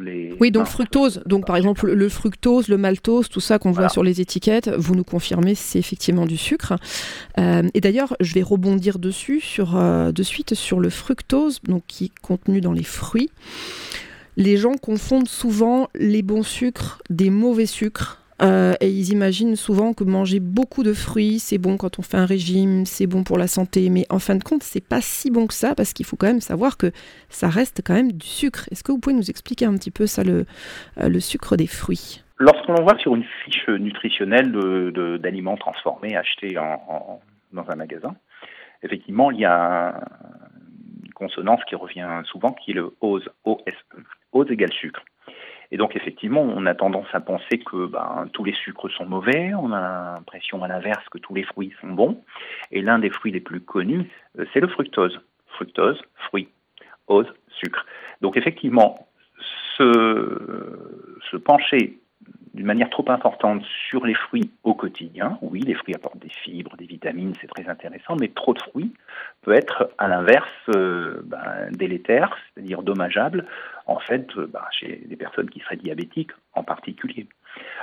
les... 0.00 0.34
Oui, 0.40 0.50
donc 0.50 0.66
fructose. 0.66 1.22
Donc 1.26 1.46
par 1.46 1.56
exemple 1.56 1.90
le 1.90 2.08
fructose, 2.08 2.68
le 2.68 2.76
maltose, 2.76 3.28
tout 3.28 3.40
ça 3.40 3.58
qu'on 3.58 3.72
voit 3.72 3.88
sur 3.88 4.02
les 4.02 4.20
étiquettes, 4.20 4.70
vous 4.76 4.94
nous 4.94 5.04
confirmez 5.04 5.54
c'est 5.54 5.78
effectivement 5.78 6.26
du 6.26 6.36
sucre. 6.36 6.74
Euh, 7.38 7.62
et 7.74 7.80
d'ailleurs, 7.80 8.16
je 8.20 8.34
vais 8.34 8.42
rebondir 8.42 8.98
dessus 8.98 9.40
sur 9.40 9.76
euh, 9.76 10.12
de 10.12 10.22
suite 10.22 10.54
sur 10.54 10.80
le 10.80 10.90
fructose, 10.90 11.60
donc 11.62 11.84
qui 11.86 12.06
est 12.06 12.18
contenu 12.20 12.60
dans 12.60 12.72
les 12.72 12.84
fruits. 12.84 13.30
Les 14.36 14.56
gens 14.56 14.74
confondent 14.74 15.28
souvent 15.28 15.88
les 15.94 16.22
bons 16.22 16.44
sucres 16.44 17.02
des 17.10 17.30
mauvais 17.30 17.66
sucres. 17.66 18.22
Euh, 18.40 18.74
et 18.80 18.88
ils 18.88 19.12
imaginent 19.12 19.56
souvent 19.56 19.92
que 19.92 20.04
manger 20.04 20.40
beaucoup 20.40 20.82
de 20.82 20.92
fruits, 20.92 21.38
c'est 21.38 21.58
bon 21.58 21.76
quand 21.76 21.98
on 21.98 22.02
fait 22.02 22.16
un 22.16 22.26
régime, 22.26 22.86
c'est 22.86 23.06
bon 23.06 23.24
pour 23.24 23.36
la 23.38 23.48
santé. 23.48 23.90
Mais 23.90 24.04
en 24.10 24.18
fin 24.18 24.36
de 24.36 24.44
compte, 24.44 24.62
c'est 24.62 24.86
pas 24.86 25.00
si 25.00 25.30
bon 25.30 25.46
que 25.46 25.54
ça 25.54 25.74
parce 25.74 25.92
qu'il 25.92 26.06
faut 26.06 26.16
quand 26.16 26.28
même 26.28 26.40
savoir 26.40 26.76
que 26.76 26.92
ça 27.28 27.48
reste 27.48 27.82
quand 27.84 27.94
même 27.94 28.12
du 28.12 28.26
sucre. 28.26 28.66
Est-ce 28.70 28.84
que 28.84 28.92
vous 28.92 28.98
pouvez 28.98 29.16
nous 29.16 29.30
expliquer 29.30 29.64
un 29.64 29.74
petit 29.74 29.90
peu 29.90 30.06
ça, 30.06 30.22
le, 30.22 30.46
euh, 31.00 31.20
sucre 31.20 31.56
des 31.56 31.66
fruits? 31.66 32.22
Lorsqu'on 32.38 32.80
voit 32.82 32.96
sur 32.98 33.16
une 33.16 33.24
fiche 33.44 33.66
nutritionnelle 33.68 34.52
d'aliments 35.20 35.56
transformés 35.56 36.16
achetés 36.16 36.54
dans 36.54 37.64
un 37.68 37.74
magasin, 37.74 38.14
effectivement, 38.84 39.32
il 39.32 39.40
y 39.40 39.44
a 39.44 40.00
une 41.04 41.12
consonance 41.14 41.60
qui 41.68 41.74
revient 41.74 42.08
souvent 42.30 42.52
qui 42.52 42.70
est 42.70 42.74
le 42.74 42.94
OSE, 43.00 43.28
OSE, 43.44 43.58
OSE 44.32 44.50
égale 44.52 44.72
sucre. 44.72 45.02
Et 45.70 45.76
donc 45.76 45.96
effectivement, 45.96 46.42
on 46.42 46.66
a 46.66 46.74
tendance 46.74 47.08
à 47.12 47.20
penser 47.20 47.58
que 47.58 47.86
ben, 47.86 48.28
tous 48.32 48.44
les 48.44 48.54
sucres 48.54 48.90
sont 48.90 49.04
mauvais, 49.04 49.52
on 49.54 49.72
a 49.72 50.14
l'impression 50.14 50.62
à 50.64 50.68
l'inverse 50.68 51.04
que 51.10 51.18
tous 51.18 51.34
les 51.34 51.42
fruits 51.42 51.74
sont 51.80 51.88
bons. 51.88 52.22
Et 52.70 52.80
l'un 52.80 52.98
des 52.98 53.10
fruits 53.10 53.32
les 53.32 53.40
plus 53.40 53.60
connus, 53.60 54.10
euh, 54.38 54.46
c'est 54.52 54.60
le 54.60 54.68
fructose. 54.68 55.20
Fructose, 55.48 56.00
fruit, 56.28 56.48
ose, 57.08 57.26
sucre. 57.60 57.84
Donc 58.20 58.36
effectivement, 58.36 59.08
se, 59.76 61.18
se 61.30 61.36
pencher 61.36 61.98
d'une 62.54 62.66
manière 62.66 62.90
trop 62.90 63.04
importante 63.08 63.62
sur 63.88 64.04
les 64.06 64.14
fruits 64.14 64.50
au 64.64 64.74
quotidien. 64.74 65.38
Oui, 65.42 65.60
les 65.60 65.74
fruits 65.74 65.94
apportent 65.94 66.18
des 66.18 66.28
fibres, 66.28 66.76
des 66.76 66.86
vitamines, 66.86 67.34
c'est 67.40 67.46
très 67.48 67.68
intéressant, 67.68 68.16
mais 68.18 68.28
trop 68.28 68.54
de 68.54 68.60
fruits 68.60 68.92
peut 69.42 69.52
être 69.52 69.90
à 69.98 70.08
l'inverse 70.08 70.48
euh, 70.74 71.22
ben, 71.24 71.70
délétère, 71.72 72.36
c'est-à-dire 72.54 72.82
dommageable, 72.82 73.46
en 73.86 73.98
fait, 73.98 74.28
euh, 74.36 74.46
ben, 74.46 74.64
chez 74.70 75.02
des 75.06 75.16
personnes 75.16 75.50
qui 75.50 75.60
seraient 75.60 75.76
diabétiques 75.76 76.32
en 76.54 76.62
particulier. 76.62 77.26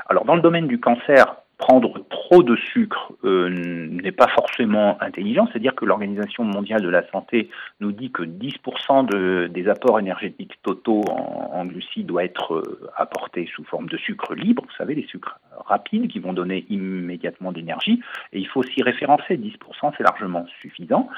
Alors 0.09 0.25
dans 0.25 0.35
le 0.35 0.41
domaine 0.41 0.67
du 0.67 0.79
cancer, 0.79 1.37
prendre 1.57 2.05
trop 2.09 2.43
de 2.43 2.55
sucre 2.55 3.13
euh, 3.23 3.49
n'est 3.49 4.11
pas 4.11 4.27
forcément 4.27 5.01
intelligent, 5.01 5.47
c'est-à-dire 5.47 5.73
que 5.75 5.85
l'Organisation 5.85 6.43
mondiale 6.43 6.81
de 6.81 6.89
la 6.89 7.07
santé 7.11 7.49
nous 7.79 7.91
dit 7.91 8.11
que 8.11 8.23
10% 8.23 9.05
de, 9.05 9.47
des 9.47 9.67
apports 9.67 9.99
énergétiques 9.99 10.53
totaux 10.63 11.01
en, 11.07 11.65
glucides 11.65 12.07
doit 12.07 12.23
être 12.23 12.55
euh, 12.55 12.89
apportés 12.97 13.47
sous 13.55 13.63
forme 13.63 13.87
de 13.87 13.97
sucre 13.97 14.35
libre, 14.35 14.63
vous 14.65 14.75
savez, 14.77 14.95
les 14.95 15.07
sucres 15.07 15.39
rapides 15.65 16.09
qui 16.09 16.19
vont 16.19 16.33
donner 16.33 16.65
immédiatement 16.69 17.51
d'énergie, 17.51 18.01
et 18.33 18.39
il 18.39 18.47
faut 18.47 18.63
s'y 18.63 18.83
référencer, 18.83 19.37
10% 19.37 19.93
c'est 19.97 20.03
largement 20.03 20.45
suffisant. 20.61 21.09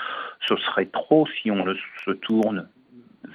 Ce 0.48 0.56
serait 0.58 0.86
trop 0.86 1.28
si 1.42 1.50
on 1.52 1.66
se 2.06 2.12
tourne 2.12 2.68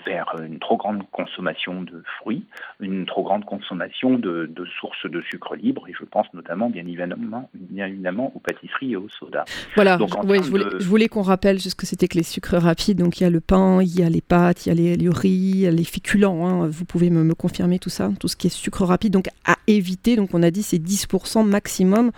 vers 0.06 0.34
une 0.42 0.58
trop 0.58 0.76
grande 0.76 1.02
consommation 1.10 1.82
de 1.82 2.02
fruits, 2.18 2.44
une 2.80 3.06
trop 3.06 3.22
grande 3.22 3.44
consommation 3.44 4.18
de, 4.18 4.50
sources 4.80 5.06
de 5.06 5.20
sucre 5.22 5.56
libre, 5.56 5.84
et 5.88 5.92
je 5.98 6.04
pense 6.04 6.26
notamment, 6.34 6.70
bien 6.70 6.82
évidemment, 6.82 7.48
bien 7.54 7.86
évidemment 7.86 8.32
aux 8.34 8.40
pâtisseries 8.40 8.92
et 8.92 8.96
aux 8.96 9.08
sodas. 9.08 9.44
Voilà, 9.74 9.98
je, 9.98 10.86
voulais, 10.86 11.08
qu'on 11.08 11.22
rappelle 11.22 11.60
ce 11.60 11.74
que 11.74 11.86
c'était 11.86 12.08
que 12.08 12.16
les 12.16 12.22
sucres 12.22 12.56
rapides. 12.56 12.98
Donc 12.98 13.20
il 13.20 13.24
y 13.24 13.26
a 13.26 13.30
le 13.30 13.40
pain, 13.40 13.82
il 13.82 13.98
y 13.98 14.02
a 14.02 14.08
les 14.08 14.20
pâtes, 14.20 14.66
il 14.66 14.68
y 14.68 14.72
a 14.72 14.74
les, 14.74 14.96
le 14.96 15.10
riz, 15.10 15.70
les 15.70 15.84
féculents. 15.84 16.46
Hein. 16.46 16.68
Vous 16.68 16.84
pouvez 16.84 17.10
me, 17.10 17.34
confirmer 17.34 17.78
tout 17.78 17.90
ça, 17.90 18.10
tout 18.20 18.28
ce 18.28 18.36
qui 18.36 18.48
est 18.48 18.50
sucre 18.50 18.84
rapide. 18.84 19.12
Donc 19.12 19.28
à 19.46 19.56
éviter, 19.66 20.16
donc 20.16 20.30
on 20.34 20.42
a 20.42 20.50
dit 20.50 20.62
c'est 20.62 20.78
10% 20.78 21.46
maximum 21.46 22.10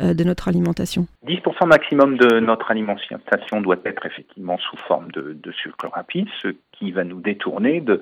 euh, 0.00 0.14
de 0.14 0.24
notre 0.24 0.48
alimentation. 0.48 1.06
10% 1.26 1.66
maximum 1.66 2.16
de 2.16 2.40
notre 2.40 2.70
alimentation 2.70 3.60
doit 3.60 3.76
être 3.84 4.06
effectivement 4.06 4.58
sous 4.58 4.76
forme 4.88 5.10
de, 5.12 5.36
de 5.40 5.52
sucre 5.52 5.88
rapide, 5.92 6.26
ce 6.40 6.48
qui 6.82 6.90
va 6.90 7.04
nous 7.04 7.20
détourner 7.20 7.80
de, 7.80 8.00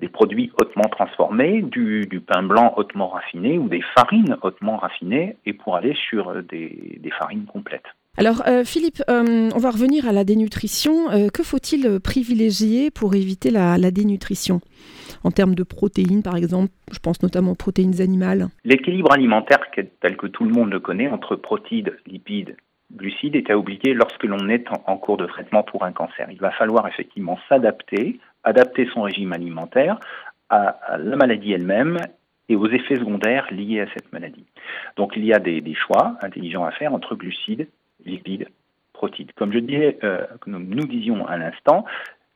des 0.00 0.08
produits 0.08 0.52
hautement 0.60 0.88
transformés, 0.90 1.62
du, 1.62 2.06
pain 2.26 2.42
blanc 2.42 2.74
hautement 2.76 3.08
raffiné 3.08 3.58
ou 3.58 3.68
des 3.68 3.82
farines 3.96 4.36
hautement 4.42 4.76
raffinées 4.76 5.36
et 5.46 5.54
pour 5.54 5.76
aller 5.76 5.94
sur 6.10 6.42
des, 6.42 7.00
farines 7.18 7.46
complètes. 7.46 7.86
Alors 8.18 8.42
euh, 8.46 8.64
Philippe, 8.64 9.02
euh, 9.08 9.48
on 9.54 9.58
va 9.58 9.70
revenir 9.70 10.06
à 10.06 10.12
la 10.12 10.24
dénutrition. 10.24 11.10
Euh, 11.10 11.28
que 11.30 11.42
faut-il 11.42 11.98
privilégier 12.00 12.90
pour 12.90 13.14
éviter 13.14 13.50
la, 13.50 13.78
la, 13.78 13.90
dénutrition 13.90 14.60
En 15.24 15.30
termes 15.30 15.54
de 15.54 15.62
protéines 15.62 16.22
par 16.22 16.36
exemple, 16.36 16.70
je 16.92 16.98
pense 16.98 17.22
notamment 17.22 17.52
aux 17.52 17.62
protéines 17.66 18.02
animales. 18.02 18.48
L'équilibre 18.64 19.12
alimentaire 19.12 19.60
tel 20.00 20.16
que 20.18 20.26
tout 20.26 20.44
le 20.44 20.50
monde 20.50 20.70
le 20.70 20.80
connaît 20.80 21.08
entre 21.08 21.36
protéines, 21.36 21.92
lipides 22.06 22.56
glucides 22.94 23.36
est 23.36 23.50
à 23.50 23.58
oublier 23.58 23.94
lorsque 23.94 24.24
l'on 24.24 24.48
est 24.48 24.66
en, 24.86 24.96
cours 24.96 25.16
de 25.16 25.26
traitement 25.26 25.62
pour 25.62 25.84
un 25.84 25.92
cancer. 25.92 26.28
Il 26.30 26.38
va 26.38 26.50
falloir 26.50 26.86
effectivement 26.86 27.38
s'adapter, 27.48 28.20
adapter 28.44 28.88
son 28.92 29.02
régime 29.02 29.32
alimentaire 29.32 29.98
à, 30.50 30.98
la 30.98 31.16
maladie 31.16 31.52
elle-même 31.52 31.98
et 32.48 32.56
aux 32.56 32.68
effets 32.68 32.96
secondaires 32.96 33.46
liés 33.50 33.80
à 33.80 33.86
cette 33.94 34.12
maladie. 34.12 34.44
Donc 34.96 35.12
il 35.16 35.24
y 35.24 35.32
a 35.32 35.38
des, 35.38 35.74
choix 35.74 36.16
intelligents 36.22 36.64
à 36.64 36.70
faire 36.72 36.92
entre 36.92 37.14
glucides, 37.14 37.68
lipides, 38.04 38.48
protides. 38.92 39.32
Comme 39.32 39.52
je 39.52 39.58
disais, 39.58 39.98
euh, 40.04 40.26
nous, 40.46 40.58
nous 40.58 40.86
disions 40.86 41.26
à 41.26 41.36
l'instant, 41.36 41.84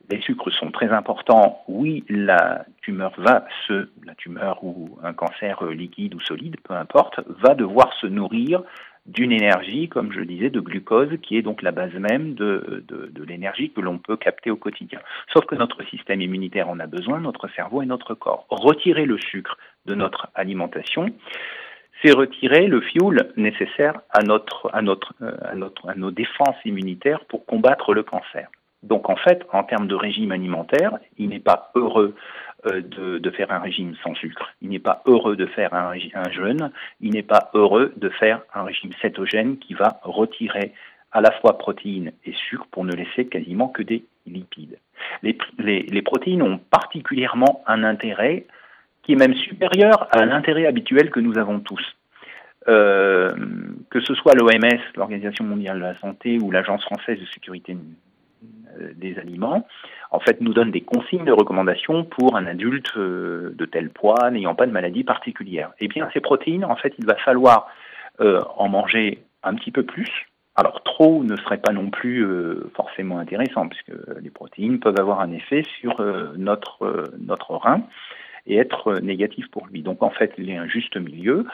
les 0.09 0.21
sucres 0.21 0.51
sont 0.51 0.71
très 0.71 0.89
importants. 0.91 1.63
Oui, 1.67 2.03
la 2.09 2.65
tumeur 2.81 3.13
va 3.17 3.45
se, 3.67 3.89
la 4.05 4.15
tumeur 4.15 4.63
ou 4.63 4.97
un 5.03 5.13
cancer 5.13 5.63
liquide 5.65 6.15
ou 6.15 6.19
solide, 6.21 6.55
peu 6.63 6.73
importe, 6.73 7.19
va 7.27 7.55
devoir 7.55 7.93
se 7.99 8.07
nourrir 8.07 8.63
d'une 9.07 9.31
énergie, 9.31 9.87
comme 9.87 10.11
je 10.11 10.19
le 10.19 10.25
disais, 10.25 10.49
de 10.49 10.59
glucose, 10.59 11.09
qui 11.21 11.37
est 11.37 11.41
donc 11.41 11.61
la 11.61 11.71
base 11.71 11.93
même 11.93 12.33
de, 12.33 12.83
de, 12.87 13.23
l'énergie 13.23 13.71
que 13.71 13.81
l'on 13.81 13.97
peut 13.97 14.17
capter 14.17 14.51
au 14.51 14.57
quotidien. 14.57 14.99
Sauf 15.33 15.45
que 15.45 15.55
notre 15.55 15.83
système 15.85 16.21
immunitaire 16.21 16.69
en 16.69 16.79
a 16.79 16.87
besoin, 16.87 17.19
notre 17.19 17.47
cerveau 17.49 17.81
et 17.81 17.85
notre 17.85 18.13
corps. 18.13 18.45
Retirer 18.49 19.05
le 19.05 19.17
sucre 19.17 19.57
de 19.85 19.95
notre 19.95 20.27
alimentation, 20.35 21.07
c'est 22.01 22.11
retirer 22.11 22.67
le 22.67 22.81
fuel 22.81 23.31
nécessaire 23.37 23.99
à, 24.11 24.23
notre, 24.23 24.69
à, 24.73 24.81
notre, 24.81 25.13
euh, 25.21 25.35
à, 25.43 25.55
notre, 25.55 25.89
à 25.89 25.95
nos 25.95 26.11
défenses 26.11 26.57
immunitaires 26.65 27.25
pour 27.25 27.45
combattre 27.45 27.93
le 27.93 28.03
cancer. 28.03 28.49
Donc 28.83 29.09
en 29.09 29.15
fait, 29.15 29.45
en 29.51 29.63
termes 29.63 29.87
de 29.87 29.95
régime 29.95 30.31
alimentaire, 30.31 30.99
il 31.17 31.29
n'est 31.29 31.39
pas 31.39 31.71
heureux 31.75 32.15
euh, 32.67 33.19
de, 33.19 33.29
faire 33.31 33.51
un 33.51 33.59
régime 33.59 33.95
sans 34.03 34.15
sucre. 34.15 34.53
Il 34.61 34.69
n'est 34.69 34.79
pas 34.79 35.01
heureux 35.05 35.35
de 35.35 35.45
faire 35.45 35.73
un, 35.73 35.93
un 36.13 36.31
jeûne. 36.31 36.71
Il 37.01 37.11
n'est 37.11 37.23
pas 37.23 37.49
heureux 37.53 37.93
de 37.97 38.09
faire 38.09 38.41
un 38.53 38.63
régime 38.63 38.91
cétogène 39.01 39.57
qui 39.57 39.73
va 39.73 39.99
retirer 40.03 40.73
à 41.11 41.21
la 41.21 41.31
fois 41.31 41.57
protéines 41.57 42.11
et 42.25 42.33
sucre 42.33 42.67
pour 42.71 42.85
ne 42.85 42.93
laisser 42.93 43.25
quasiment 43.25 43.69
que 43.69 43.81
des 43.81 44.03
lipides. 44.25 44.77
Les, 45.23 46.01
protéines 46.01 46.41
ont 46.41 46.57
particulièrement 46.57 47.63
un 47.65 47.83
intérêt 47.83 48.45
qui 49.03 49.13
est 49.13 49.15
même 49.15 49.33
supérieur 49.35 50.07
à 50.11 50.25
l'intérêt 50.25 50.65
habituel 50.65 51.09
que 51.09 51.19
nous 51.19 51.37
avons 51.37 51.59
tous. 51.59 51.81
Euh, 52.67 53.33
que 53.89 54.01
ce 54.01 54.13
soit 54.13 54.35
l'OMS, 54.35 54.81
l'Organisation 54.95 55.45
mondiale 55.45 55.77
de 55.77 55.83
la 55.83 55.95
santé, 55.95 56.37
ou 56.41 56.51
l'Agence 56.51 56.83
française 56.83 57.19
de 57.19 57.25
sécurité 57.27 57.77
des 58.95 59.17
aliments, 59.19 59.67
en 60.11 60.19
fait, 60.19 60.41
nous 60.41 60.53
donne 60.53 60.71
des 60.71 60.81
consignes 60.81 61.25
de 61.25 61.31
recommandation 61.31 62.03
pour 62.03 62.35
un 62.35 62.45
adulte 62.45 62.91
euh, 62.97 63.53
de 63.55 63.65
tel 63.65 63.89
poids, 63.89 64.31
n'ayant 64.31 64.55
pas 64.55 64.65
de 64.65 64.71
maladie 64.71 65.03
particulière. 65.03 65.71
Eh 65.79 65.87
bien, 65.87 66.09
ces 66.13 66.21
protéines, 66.21 66.65
en 66.65 66.75
fait, 66.75 66.93
il 66.97 67.05
va 67.05 67.15
falloir 67.15 67.67
euh, 68.21 68.41
en 68.55 68.69
manger 68.69 69.23
un 69.43 69.55
petit 69.55 69.71
peu 69.71 69.83
plus. 69.83 70.09
Alors, 70.55 70.81
trop 70.83 71.23
ne 71.23 71.35
serait 71.35 71.59
pas 71.59 71.71
non 71.71 71.91
plus 71.91 72.25
forcément 72.75 73.19
intéressant, 73.19 73.67
puisque 73.67 73.93
les 74.19 74.31
protéines 74.31 74.79
peuvent 74.79 74.99
avoir 74.99 75.19
un 75.19 75.31
effet 75.31 75.63
sur 75.79 76.01
notre, 76.35 77.11
notre 77.19 77.51
rein 77.51 77.83
et 78.47 78.57
être 78.57 78.95
négatif 79.01 79.51
pour 79.51 79.67
lui. 79.67 79.83
Donc, 79.83 80.01
en 80.01 80.09
fait, 80.09 80.33
il 80.39 80.49
y 80.49 80.57
a 80.57 80.61
un 80.61 80.67
juste 80.67 80.97
milieu 80.97 81.45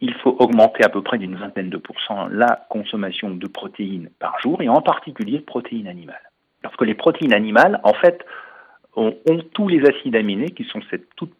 il 0.00 0.14
faut 0.14 0.36
augmenter 0.38 0.84
à 0.84 0.88
peu 0.88 1.02
près 1.02 1.18
d'une 1.18 1.36
vingtaine 1.36 1.70
de 1.70 1.76
pourcents 1.76 2.26
la 2.28 2.66
consommation 2.68 3.30
de 3.30 3.46
protéines 3.46 4.10
par 4.18 4.38
jour, 4.40 4.60
et 4.60 4.68
en 4.68 4.82
particulier 4.82 5.38
de 5.38 5.44
protéines 5.44 5.88
animales. 5.88 6.30
Parce 6.64 6.76
que 6.76 6.84
les 6.84 6.94
protéines 6.94 7.34
animales, 7.34 7.78
en 7.84 7.92
fait, 7.92 8.24
ont, 8.96 9.14
tous 9.52 9.68
les 9.68 9.86
acides 9.86 10.16
aminés, 10.16 10.50
qui 10.50 10.64
sont 10.64 10.80
ces 10.90 10.98
toutes, 11.16 11.34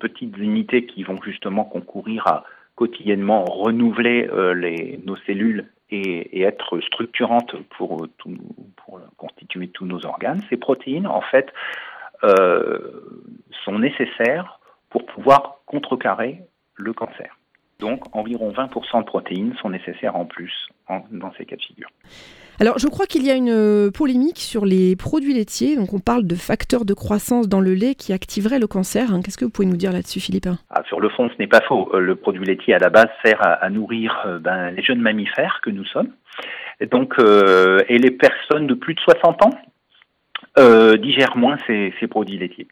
petites 0.00 0.36
unités 0.38 0.86
qui 0.86 1.02
vont 1.02 1.20
justement 1.22 1.64
concourir 1.64 2.26
à 2.26 2.44
quotidiennement 2.74 3.44
renouveler 3.44 4.26
euh, 4.32 4.96
nos 5.04 5.16
cellules 5.26 5.68
et, 5.90 6.40
être 6.42 6.80
structurantes 6.80 7.54
pour, 7.76 8.08
pour 8.76 9.00
constituer 9.18 9.68
tous 9.68 9.84
nos 9.84 10.06
organes. 10.06 10.40
Ces 10.48 10.56
protéines, 10.56 11.06
en 11.06 11.20
fait, 11.20 11.52
euh, 12.22 13.20
sont 13.66 13.78
nécessaires 13.78 14.60
pour 14.88 15.04
pouvoir 15.04 15.58
contrecarrer 15.66 16.40
le 16.76 16.94
cancer. 16.94 17.36
Donc 17.80 18.04
environ 18.16 18.50
20% 18.50 19.00
de 19.00 19.04
protéines 19.04 19.54
sont 19.56 19.68
nécessaires 19.68 20.16
en 20.16 20.24
plus 20.24 20.68
dans 21.10 21.32
ces 21.36 21.44
cas 21.44 21.56
de 21.56 21.62
figure. 21.62 21.90
Alors, 22.60 22.78
je 22.78 22.86
crois 22.86 23.06
qu'il 23.06 23.26
y 23.26 23.30
a 23.30 23.34
une 23.34 23.50
euh, 23.50 23.90
polémique 23.90 24.38
sur 24.38 24.64
les 24.64 24.94
produits 24.94 25.34
laitiers. 25.34 25.74
Donc, 25.76 25.92
on 25.92 25.98
parle 25.98 26.24
de 26.24 26.36
facteurs 26.36 26.84
de 26.84 26.94
croissance 26.94 27.48
dans 27.48 27.60
le 27.60 27.74
lait 27.74 27.96
qui 27.96 28.12
activeraient 28.12 28.60
le 28.60 28.68
cancer. 28.68 29.12
Hein. 29.12 29.20
Qu'est-ce 29.24 29.38
que 29.38 29.44
vous 29.44 29.50
pouvez 29.50 29.66
nous 29.66 29.76
dire 29.76 29.92
là-dessus, 29.92 30.20
Philippe 30.20 30.48
ah, 30.70 30.82
Sur 30.86 31.00
le 31.00 31.08
fond, 31.08 31.28
ce 31.28 31.34
n'est 31.40 31.48
pas 31.48 31.62
faux. 31.62 31.90
Euh, 31.94 31.98
le 31.98 32.14
produit 32.14 32.44
laitier, 32.44 32.74
à 32.74 32.78
la 32.78 32.90
base, 32.90 33.08
sert 33.24 33.40
à, 33.42 33.68
nourrir 33.70 34.22
euh, 34.26 34.38
ben, 34.38 34.70
les 34.70 34.82
jeunes 34.82 35.00
mammifères 35.00 35.60
que 35.64 35.70
nous 35.70 35.84
sommes. 35.84 36.10
Et 36.80 36.86
donc, 36.86 37.14
et 37.18 37.98
les 37.98 38.10
personnes 38.10 38.66
de 38.66 38.74
plus 38.74 38.94
de 38.94 39.00
60 39.00 39.44
ans 39.44 40.96
digèrent 40.96 41.36
moins 41.36 41.56
ces 41.68 42.06
produits 42.08 42.36
laitiers 42.36 42.66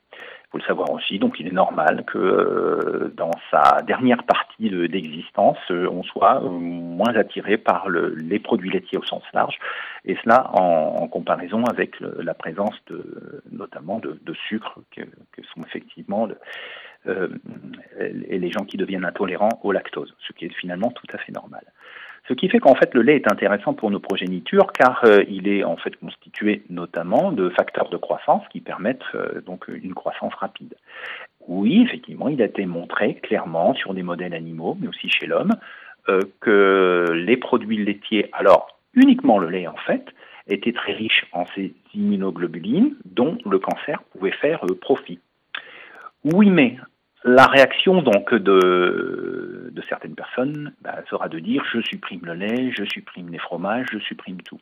faut 0.53 0.59
le 0.59 0.65
savoir 0.65 0.91
aussi. 0.91 1.19
Donc 1.19 1.41
il 1.41 1.49
est 1.49 1.53
normal 1.53 2.05
que 2.07 2.19
euh, 2.19 3.13
dans 3.17 3.31
sa 3.51 3.81
dernière 3.83 4.23
partie 4.25 4.71
d'existence, 4.71 5.59
euh, 5.71 5.89
on 5.91 6.03
soit 6.03 6.45
euh, 6.45 6.49
moins 6.49 7.15
attiré 7.15 7.57
par 7.57 7.89
le, 7.89 8.15
les 8.15 8.39
produits 8.39 8.71
laitiers 8.71 8.99
au 8.99 9.05
sens 9.05 9.23
large, 9.33 9.59
et 10.05 10.17
cela 10.23 10.51
en, 10.55 11.09
comparaison 11.09 11.65
avec 11.65 11.97
la 12.01 12.35
présence 12.35 12.75
de, 12.87 13.43
notamment 13.51 13.99
de, 13.99 14.19
de 14.23 14.35
sucre 14.49 14.79
que, 14.95 15.03
sont 15.55 15.63
effectivement 15.67 16.27
le, 16.27 17.41
les 18.11 18.51
gens 18.51 18.65
qui 18.65 18.77
deviennent 18.77 19.05
intolérants 19.05 19.61
au 19.63 19.73
lactose, 19.73 20.15
ce 20.27 20.33
qui 20.33 20.47
est 20.47 20.55
finalement 20.55 20.91
tout 20.91 21.07
à 21.13 21.19
fait 21.19 21.33
normal. 21.33 21.65
Ce 22.29 22.35
qui 22.35 22.49
fait 22.49 22.61
qu'en 22.61 22.75
fait 22.75 22.95
le 22.95 23.03
lait 23.03 23.17
est 23.17 23.31
intéressant 23.31 23.75
pour 23.75 23.91
nos 23.91 23.99
progénitures 23.99 24.73
car 24.73 25.03
euh, 25.05 25.25
il 25.29 25.49
est 25.49 25.65
en 25.65 25.77
fait 25.77 25.97
constitué 25.97 26.63
notamment 26.71 27.33
de 27.33 27.49
facteurs 27.51 27.89
de 27.91 27.97
croissance 27.97 28.43
qui 28.51 28.61
permettent 28.61 29.03
euh, 29.15 29.41
donc 29.41 29.67
une 29.69 29.95
croissance 29.95 30.35
rapide. 30.35 30.75
Oui, 31.49 31.83
effectivement, 31.85 32.29
il 32.29 32.41
a 32.41 32.45
été 32.45 32.65
montré 32.67 33.15
clairement 33.15 33.75
sur 33.75 33.95
des 33.95 34.05
modèles 34.05 34.35
animaux, 34.35 34.77
mais 34.81 34.87
aussi 34.87 35.09
chez 35.09 35.27
l'homme, 35.27 35.51
euh, 36.09 36.21
que 36.41 37.07
les 37.13 37.37
produits 37.37 37.85
laitiers, 37.85 38.29
alors 38.33 38.79
uniquement 38.95 39.39
le 39.39 39.49
lait 39.49 39.67
en 39.67 39.77
fait, 39.87 40.05
étaient 40.47 40.73
très 40.73 40.93
riches 40.93 41.27
en 41.33 41.45
ces 41.55 41.75
immunoglobulines 41.95 42.95
dont 43.05 43.39
le 43.45 43.59
cancer 43.59 44.03
pouvait 44.13 44.33
faire 44.33 44.61
profit. 44.81 45.19
Oui, 46.25 46.51
mais 46.51 46.77
la 47.25 47.47
réaction 47.47 48.03
donc 48.03 48.35
de, 48.35 49.32
de 49.73 49.83
certaines 49.89 50.15
personnes 50.15 50.73
bah, 50.83 51.03
sera 51.09 51.29
de 51.29 51.39
dire 51.39 51.65
je 51.73 51.81
supprime 51.81 52.21
le 52.25 52.35
lait, 52.35 52.73
je 52.77 52.85
supprime 52.85 53.31
les 53.31 53.39
fromages, 53.39 53.87
je 53.93 53.99
supprime 53.99 54.41
tout. 54.43 54.61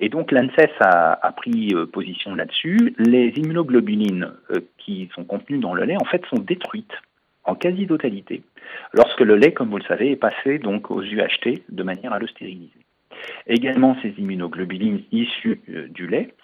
Et 0.00 0.08
donc 0.08 0.30
l'ANSES 0.30 0.70
a, 0.80 1.32
pris 1.36 1.74
euh, 1.74 1.86
position 1.86 2.34
là-dessus. 2.34 2.94
Les 2.98 3.32
immunoglobulines 3.36 4.32
euh, 4.50 4.60
qui 4.78 5.10
sont 5.14 5.24
contenues 5.24 5.58
dans 5.58 5.74
le 5.74 5.84
lait 5.84 5.96
en 6.00 6.04
fait 6.04 6.24
sont 6.26 6.40
détruites 6.40 6.94
en 7.44 7.54
quasi-totalité 7.54 8.42
lorsque 8.92 9.20
le 9.20 9.36
lait, 9.36 9.52
comme 9.52 9.70
vous 9.70 9.78
le 9.78 9.84
savez, 9.84 10.10
est 10.12 10.16
passé 10.16 10.58
donc 10.58 10.90
aux 10.90 11.02
UHT 11.02 11.62
de 11.68 11.82
manière 11.82 12.12
à 12.12 12.18
le 12.18 12.26
stériliser. 12.26 12.72
Également, 13.46 13.96
ces 14.02 14.14
immunoglobulines 14.18 15.02
issues 15.10 15.60
euh, 15.70 15.88
du 15.88 16.06
lait 16.06 16.34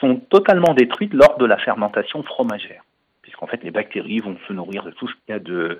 sont 0.00 0.16
totalement 0.16 0.74
détruites 0.74 1.14
lors 1.14 1.36
de 1.38 1.44
la 1.44 1.58
fermentation 1.58 2.22
fromagère 2.22 2.83
puisqu'en 3.44 3.46
fait 3.46 3.64
les 3.64 3.70
bactéries 3.70 4.20
vont 4.20 4.36
se 4.46 4.52
nourrir 4.52 4.84
de 4.84 4.90
tout 4.90 5.08
ce 5.08 5.14
qu'il 5.14 5.34
y 5.34 5.38
a 5.38 5.74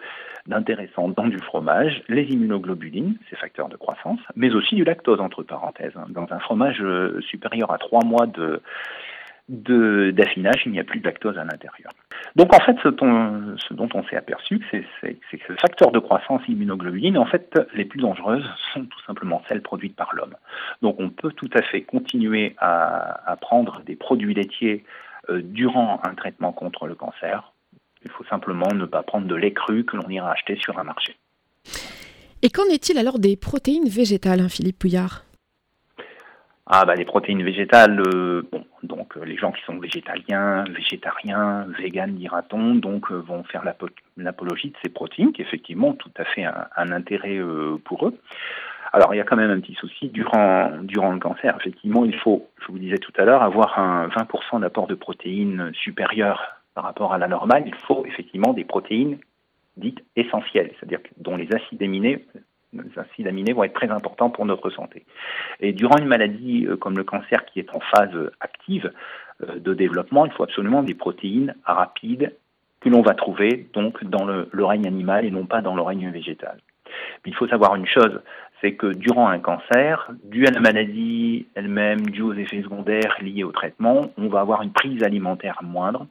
d'intéressant 0.46 1.09
dans 1.09 1.27
du 1.27 1.38
fromage, 1.38 2.03
les 2.09 2.24
immunoglobulines, 2.24 3.16
ces 3.31 3.37
facteurs 3.37 3.68
de 3.68 3.77
croissance, 3.77 4.20
mais 4.37 4.55
aussi 4.55 4.74
du 4.74 4.85
lactose 4.85 5.20
entre 5.20 5.42
parenthèses. 5.42 5.94
Dans 6.09 6.27
un 6.31 6.38
fromage 6.38 6.81
euh, 6.83 7.20
supérieur 7.22 7.72
à 7.72 7.79
3 7.79 8.05
mois 8.05 8.27
de 8.27 8.61
d'affinage, 9.46 10.62
il 10.64 10.72
n'y 10.72 10.81
a 10.81 10.85
plus 10.85 11.00
de 11.00 11.05
lactose 11.05 11.37
à 11.37 11.44
l'intérieur. 11.44 11.92
Donc 12.35 12.55
en 12.55 12.61
fait, 12.61 12.79
ce, 12.83 12.88
dont 12.88 13.88
on 13.92 14.03
s'est 14.05 14.16
aperçu, 14.16 14.59
c'est 14.70 14.81
que 14.81 15.16
ces 15.31 15.38
facteurs 15.61 15.92
de 15.92 15.98
croissance 15.98 16.40
immunoglobulines, 16.48 17.18
en 17.18 17.27
fait, 17.27 17.61
les 17.74 17.85
plus 17.85 18.00
dangereuses 18.00 18.48
sont 18.72 18.87
tout 18.87 19.03
simplement 19.07 19.42
celles 19.46 19.61
produites 19.61 19.96
par 19.96 20.14
l'homme. 20.14 20.35
Donc 20.81 20.96
on 20.98 21.11
peut 21.11 21.33
tout 21.33 21.50
à 21.53 21.61
fait 21.61 21.83
continuer 21.83 22.55
à, 22.57 23.31
à 23.31 23.37
prendre 23.37 23.83
des 23.85 23.96
produits 23.96 24.33
laitiers 24.33 24.83
euh, 25.31 25.40
durant 25.42 26.00
un 26.07 26.14
traitement 26.14 26.53
contre 26.53 26.87
le 26.87 26.94
cancer. 26.94 27.54
Il 28.05 28.11
faut 28.11 28.25
simplement 28.25 28.69
ne 28.73 28.85
pas 28.85 29.03
prendre 29.03 29.27
de 29.27 29.35
lait 29.35 29.53
cru 29.53 29.85
que 29.85 29.97
l'on 29.97 30.09
ira 30.09 30.31
acheter 30.31 30.57
sur 30.57 30.79
un 30.79 30.85
marché. 30.85 31.17
Et 32.43 32.51
qu'en 32.51 32.64
est-il 32.64 32.99
alors 32.99 33.19
des 33.19 33.37
protéines 33.37 33.88
végétales, 33.88 34.40
hein, 34.40 34.49
Philippe 34.49 34.79
Pouillard? 34.79 35.25
Ah 36.67 36.87
bah 36.87 36.95
les 36.95 37.05
protéines 37.05 37.43
végétales, 37.43 38.03
euh, 38.07 38.43
bon, 38.51 38.64
donc 38.83 39.17
euh, 39.17 39.25
les 39.25 39.37
gens 39.37 39.53
qui 39.53 39.62
sont 39.64 39.79
végétaliens, 39.79 40.64
végétariens, 40.64 41.67
véganes 41.79 42.14
dira-t-on, 42.14 42.77
donc 42.77 43.12
vont 43.12 43.45
faire 43.45 43.64
l'apologie 44.17 44.71
de 44.71 44.77
ces 44.83 44.88
protéines 44.88 45.33
qui 45.33 45.43
effectivement 45.43 45.88
ont 45.88 45.95
tout 45.95 46.12
à 46.17 46.25
fait 46.25 46.45
un, 46.45 46.90
intérêt 46.90 47.38
pour 47.85 48.09
eux. 48.09 48.19
Alors 48.95 49.12
il 49.12 49.19
y 49.19 49.21
a 49.21 49.25
quand 49.25 49.37
même 49.37 49.51
un 49.51 49.61
petit 49.61 49.75
souci 49.75 50.09
durant, 50.09 50.71
durant 50.83 51.12
le 51.12 51.19
cancer. 51.19 51.55
Effectivement, 51.61 52.05
il 52.07 52.17
faut, 52.17 52.49
je 52.62 52.73
vous 52.73 52.79
disais 52.79 52.99
tout 52.99 53.12
à 53.19 53.25
l'heure, 53.25 53.43
avoir 53.43 53.79
un 53.79 54.09
20% 54.09 54.61
d'apport 54.61 54.87
de 54.87 54.95
protéines 54.95 55.71
supérieur 55.75 56.63
par 56.75 56.85
rapport 56.85 57.13
à 57.13 57.19
la 57.19 57.29
normale. 57.29 57.65
Il 57.67 57.75
faut 57.75 58.05
effectivement 58.07 58.53
des 58.53 58.65
protéines 58.65 59.19
dites 59.77 60.05
essentielles, 60.17 60.73
c'est-à-dire 60.79 61.01
dont 61.17 61.37
les 61.37 61.49
acides 61.55 61.83
aminés 61.83 63.53
vont 63.53 63.65
être 63.65 63.75
très 63.75 63.91
importants 63.91 64.31
pour 64.31 64.47
notre 64.47 64.71
santé. 64.71 65.05
Et 65.61 65.73
durant 65.73 65.97
une 65.99 66.07
maladie 66.07 66.67
euh, 66.67 66.77
comme 66.77 66.97
le 66.97 67.05
cancer 67.05 67.45
qui 67.47 67.59
est 67.59 67.75
en 67.75 67.81
phase 67.81 68.31
active 68.41 68.93
euh, 69.43 69.59
de 69.59 69.75
développement, 69.75 70.27
il 70.27 70.33
faut 70.33 70.45
absolument 70.45 70.83
des 70.83 70.95
protéines 70.95 71.55
rapides 71.65 72.35
que 72.81 72.89
l'on 72.89 73.03
va 73.03 73.15
trouver 73.15 73.69
donc 73.73 74.05
dans 74.05 74.25
le, 74.25 74.49
règne 74.65 74.87
animal 74.87 75.25
et 75.25 75.31
non 75.31 75.47
pas 75.47 75.63
dans 75.63 75.75
le 75.75 75.83
règne 75.83 76.11
végétal. 76.11 76.59
Il 77.25 77.35
faut 77.35 77.49
savoir 77.49 77.75
une 77.75 77.87
chose, 77.87 78.21
c'est 78.61 78.75
que 78.75 78.89
durant 78.89 79.27
un 79.27 79.39
cancer, 79.39 80.11
dû 80.25 80.47
à 80.47 80.51
la 80.51 80.61
maladie 80.61 81.47
elle-même, 81.55 82.03
dû 82.03 82.23
aux 82.23 82.35
effets 82.35 82.63
secondaires 82.63 83.17
liés 83.21 83.43
au 83.43 83.53
traitement, 83.53 84.03
on 84.19 84.29
va 84.29 84.41
avoir 84.41 84.63
une 84.63 84.71
prise 84.71 85.03
alimentaire 85.03 85.59
moindre, 85.63 86.07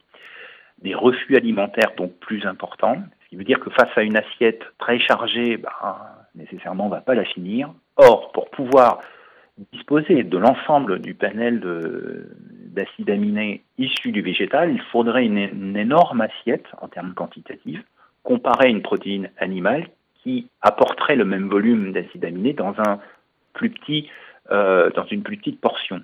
des 0.84 0.94
refus 0.94 1.36
alimentaires 1.36 1.94
donc 1.98 2.14
plus 2.20 2.46
importants, 2.46 2.98
ce 3.24 3.30
qui 3.30 3.36
veut 3.38 3.44
dire 3.44 3.60
que 3.60 3.70
face 3.70 3.90
à 3.96 4.04
une 4.04 4.18
assiette 4.18 4.62
très 4.78 5.00
chargée, 5.00 5.58
ben, 5.58 5.70
nécessairement, 6.36 6.86
on 6.86 6.90
ne 6.90 6.96
va 6.96 7.02
pas 7.02 7.16
la 7.16 7.26
finir. 7.26 7.74
Or, 7.96 8.32
pour 8.34 8.50
pouvoir 8.50 9.00
disposer 9.72 10.24
de 10.24 10.38
l'ensemble 10.38 11.00
du 11.00 11.14
panel 11.14 11.62
d'acides 12.74 13.10
aminés 13.10 13.64
issus 13.78 14.12
du 14.12 14.22
végétal, 14.22 14.72
il 14.72 14.82
faudrait 14.82 15.26
une, 15.26 15.78
énorme 15.78 16.22
assiette 16.22 16.66
en 16.82 16.88
termes 16.88 17.14
quantitatifs, 17.14 17.84
comparée 18.24 18.68
à 18.68 18.70
une 18.70 18.82
protéine 18.82 19.30
animale 19.38 19.88
qui 20.22 20.48
apporterait 20.62 21.16
le 21.16 21.26
même 21.26 21.50
volume 21.50 21.92
d'acides 21.92 22.26
aminés 22.26 22.54
dans, 22.54 22.74
un 22.80 23.00
plus 23.54 23.70
petit, 23.70 24.10
euh, 24.52 24.90
dans 24.92 25.06
une 25.06 25.22
plus 25.22 25.38
petite 25.38 25.62
portion. 25.62 26.02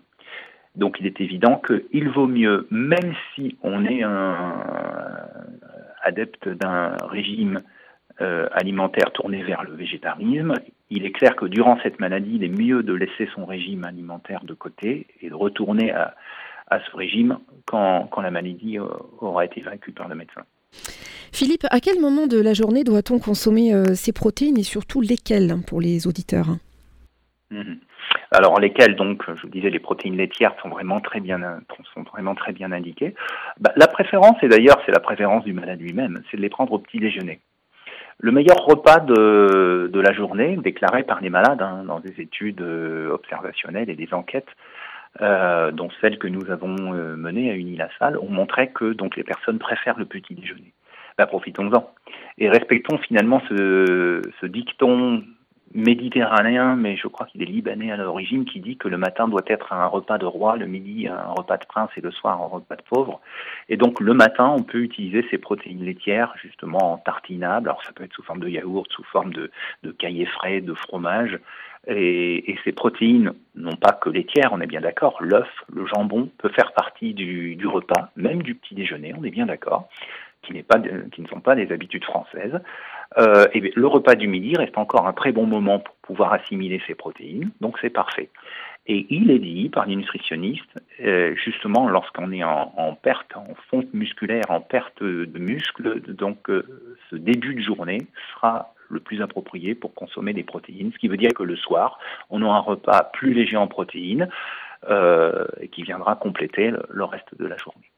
Donc 0.75 0.97
il 0.99 1.08
est 1.08 1.19
évident 1.19 1.62
qu'il 1.65 2.10
vaut 2.10 2.27
mieux, 2.27 2.67
même 2.71 3.13
si 3.36 3.58
on 3.63 3.86
est 3.86 4.03
un 4.03 4.53
adepte 6.03 6.47
d'un 6.47 6.95
régime 7.01 7.62
euh, 8.21 8.47
alimentaire 8.51 9.12
tourné 9.13 9.43
vers 9.43 9.63
le 9.63 9.73
végétarisme, 9.75 10.53
il 10.89 11.05
est 11.05 11.12
clair 11.12 11.36
que 11.36 11.45
durant 11.45 11.79
cette 11.84 11.99
maladie, 11.99 12.32
il 12.36 12.43
est 12.43 12.49
mieux 12.49 12.84
de 12.84 12.93
laisser 12.93 13.29
son 13.34 13.45
régime 13.45 13.86
alimentaire 13.86 14.43
de 14.43 14.53
côté 14.53 15.08
et 15.21 15.29
de 15.29 15.34
retourner 15.34 15.91
à, 15.91 16.15
ce 16.69 16.97
régime 16.97 17.39
quand, 17.65 18.10
la 18.21 18.29
maladie 18.29 18.77
euh, 18.77 18.86
aura 19.19 19.45
été 19.45 19.62
vaincue 19.62 19.91
par 19.91 20.08
le 20.08 20.15
médecin. 20.15 20.41
Philippe, 21.32 21.65
à 21.71 21.79
quel 21.79 21.99
moment 22.01 22.27
de 22.27 22.39
la 22.39 22.53
journée 22.53 22.84
doit-on 22.84 23.19
consommer 23.19 23.73
euh, 23.73 23.95
ces 23.95 24.12
protéines 24.12 24.58
et 24.58 24.63
surtout 24.63 25.01
lesquelles 25.01 25.55
pour 25.65 25.79
les 25.79 26.05
auditeurs? 26.05 26.58
Mhm. 27.51 27.79
Alors 28.32 28.60
lesquelles 28.60 28.96
donc, 28.96 29.24
je 29.28 29.42
vous 29.42 29.50
disais, 29.50 29.70
les 29.70 29.80
protéines 29.80 30.15
laitières 30.15 30.56
sont 30.62 30.70
vraiment 30.70 31.02
très 31.02 31.20
bien, 31.20 31.39
sont 31.94 32.04
vraiment 32.04 32.36
très 32.36 32.54
bien 32.54 32.72
indiquées. 32.72 33.15
Bah, 33.60 33.72
la 33.76 33.88
préférence, 33.88 34.38
et 34.44 34.48
d'ailleurs 34.48 34.80
c'est 34.86 34.92
la 34.92 35.00
préférence 35.00 35.44
du 35.44 35.54
malade 35.54 35.82
lui-même, 35.82 36.22
c'est 36.30 36.38
de 36.38 36.42
les 36.42 36.50
prendre 36.50 36.74
au 36.74 36.80
petit 36.80 37.00
déjeuner. 37.00 37.39
Le 38.22 38.32
meilleur 38.32 38.58
repas 38.58 39.00
de, 39.00 39.89
de 39.92 40.00
la 40.00 40.12
journée, 40.12 40.58
déclaré 40.58 41.04
par 41.04 41.22
les 41.22 41.30
malades 41.30 41.62
hein, 41.62 41.84
dans 41.88 42.02
des 42.02 42.20
études 42.22 42.62
euh, 42.62 43.12
observationnelles 43.12 43.89
et 43.89 43.96
des 43.96 44.13
enquêtes, 44.13 44.50
euh, 45.22 45.72
dont 45.72 45.89
celles 46.02 46.20
que 46.20 46.28
nous 46.28 46.52
avons 46.52 46.76
euh, 46.94 47.15
menées 47.15 47.50
à 47.50 47.56
Unilassal, 47.56 48.18
ont 48.18 48.30
montré 48.30 48.70
que 48.70 48.92
donc 48.94 49.15
les 49.15 49.24
personnes 49.24 49.58
préfèrent 49.58 49.98
le 49.98 50.06
petit 50.06 50.36
déjeuner. 50.36 50.74
Bah, 51.18 51.26
profitons-en 51.28 51.89
et 52.38 52.50
respectons 52.50 52.98
finalement 52.98 53.42
ce, 53.50 54.22
ce 54.39 54.46
dicton 54.46 55.24
méditerranéen, 55.73 56.75
mais 56.75 56.97
je 56.97 57.08
crois 57.08 57.27
qu'il 57.27 57.41
est 57.41 57.45
libanais 57.45 57.91
à 57.91 57.97
l'origine, 57.97 58.45
qui 58.45 58.60
dit 58.60 58.77
que 58.77 58.88
le 58.88 58.97
matin 58.97 59.27
doit 59.27 59.43
être 59.47 59.71
un 59.73 59.86
repas 59.86 60.17
de 60.17 60.25
roi, 60.25 60.58
le 60.58 60.65
midi 60.65 61.08
un 61.08 61.32
repas 61.38 61.58
de 61.58 61.65
prince 61.65 61.89
et 61.97 62.01
le 62.01 62.12
soir 62.12 62.41
un 62.41 62.47
repas 62.47 62.75
de 62.75 62.82
pauvre. 62.82 63.21
Et 63.69 63.77
donc 63.77 63.99
le 63.99 64.13
matin, 64.13 64.47
on 64.47 64.63
peut 64.63 64.79
utiliser 64.79 65.25
ces 65.29 65.38
protéines 65.38 65.84
laitières 65.84 66.34
justement 66.41 66.93
en 66.93 66.97
tartinable. 66.97 67.69
Alors 67.69 67.84
ça 67.84 67.91
peut 67.93 68.03
être 68.03 68.13
sous 68.13 68.23
forme 68.23 68.39
de 68.39 68.49
yaourt, 68.49 68.91
sous 68.91 69.03
forme 69.03 69.34
de, 69.34 69.51
de 69.84 69.95
frais, 70.25 70.62
de 70.62 70.73
fromage. 70.73 71.39
Et, 71.88 72.58
ces 72.65 72.73
protéines, 72.73 73.34
non 73.55 73.75
pas 73.75 73.93
que 73.93 74.10
laitières, 74.10 74.51
on 74.51 74.60
est 74.60 74.67
bien 74.67 74.82
d'accord, 74.82 75.17
l'œuf, 75.21 75.47
le 75.73 75.86
jambon 75.86 76.29
peut 76.38 76.49
faire 76.49 76.73
partie 76.73 77.13
du, 77.13 77.58
repas, 77.65 78.10
même 78.15 78.43
du 78.43 78.53
petit 78.55 78.75
déjeuner, 78.75 79.13
on 79.17 79.23
est 79.23 79.32
bien 79.32 79.45
d'accord 79.45 79.88
qui, 80.41 80.53
qui 81.12 81.21
ne 81.21 81.27
sont 81.27 81.39
pas 81.39 81.55
des 81.55 81.71
habitudes 81.71 82.03
françaises. 82.03 82.60
Euh, 83.17 83.48
le 83.54 83.88
repas 83.88 84.15
du 84.15 84.28
midi 84.28 84.56
reste 84.56 84.78
encore 84.78 85.08
un 85.08 85.13
très 85.13 85.32
bon 85.32 85.45
moment 85.45 85.80
pour 85.80 85.95
pouvoir 85.95 86.34
assimiler 86.34 86.82
ces 86.86 86.95
protéines, 86.95 87.52
donc 87.60 87.78
c'est 87.82 87.89
parfait. 87.89 88.30
Et 88.88 89.08
il 89.10 89.30
est 89.30 89.39
dit 89.39 89.69
par 89.69 89.86
les 89.86 89.95
nutritionnistes, 89.95 90.80
euh, 91.02 91.36
justement 91.36 91.88
lorsqu'on 91.89 92.32
est 92.32 92.43
en, 92.43 92.98
perte, 93.02 93.36
en 93.36 93.54
fonte 93.69 93.93
musculaire, 93.93 94.45
en 94.50 94.62
perte 94.62 95.04
de 95.04 95.39
muscles, 95.39 96.02
donc 96.13 96.50
euh, 96.50 96.63
ce 97.10 97.15
début 97.15 97.56
de 97.56 97.62
journée 97.62 98.08
sera 98.34 98.74
le 98.89 99.00
plus 99.00 99.22
approprié 99.22 99.76
pour 99.76 99.93
consommer 99.93 100.34
des 100.34 100.43
protéines, 100.43 100.91
ce 100.91 100.98
qui 100.98 101.08
veut 101.08 101.17
dire 101.17 101.34
que 101.36 101.43
le 101.43 101.56
soir, 101.56 102.00
on 102.32 102.41
aura 102.41 102.58
un 102.58 102.62
repas 102.62 103.04
plus 103.13 103.34
léger 103.34 103.58
en 103.58 103.67
protéines 103.67 104.30
qui 105.74 105.84
viendra 105.84 106.15
compléter 106.15 106.72
le 106.89 107.04
reste 107.04 107.38
de 107.38 107.45
la 107.45 107.58
journée. 107.58 107.91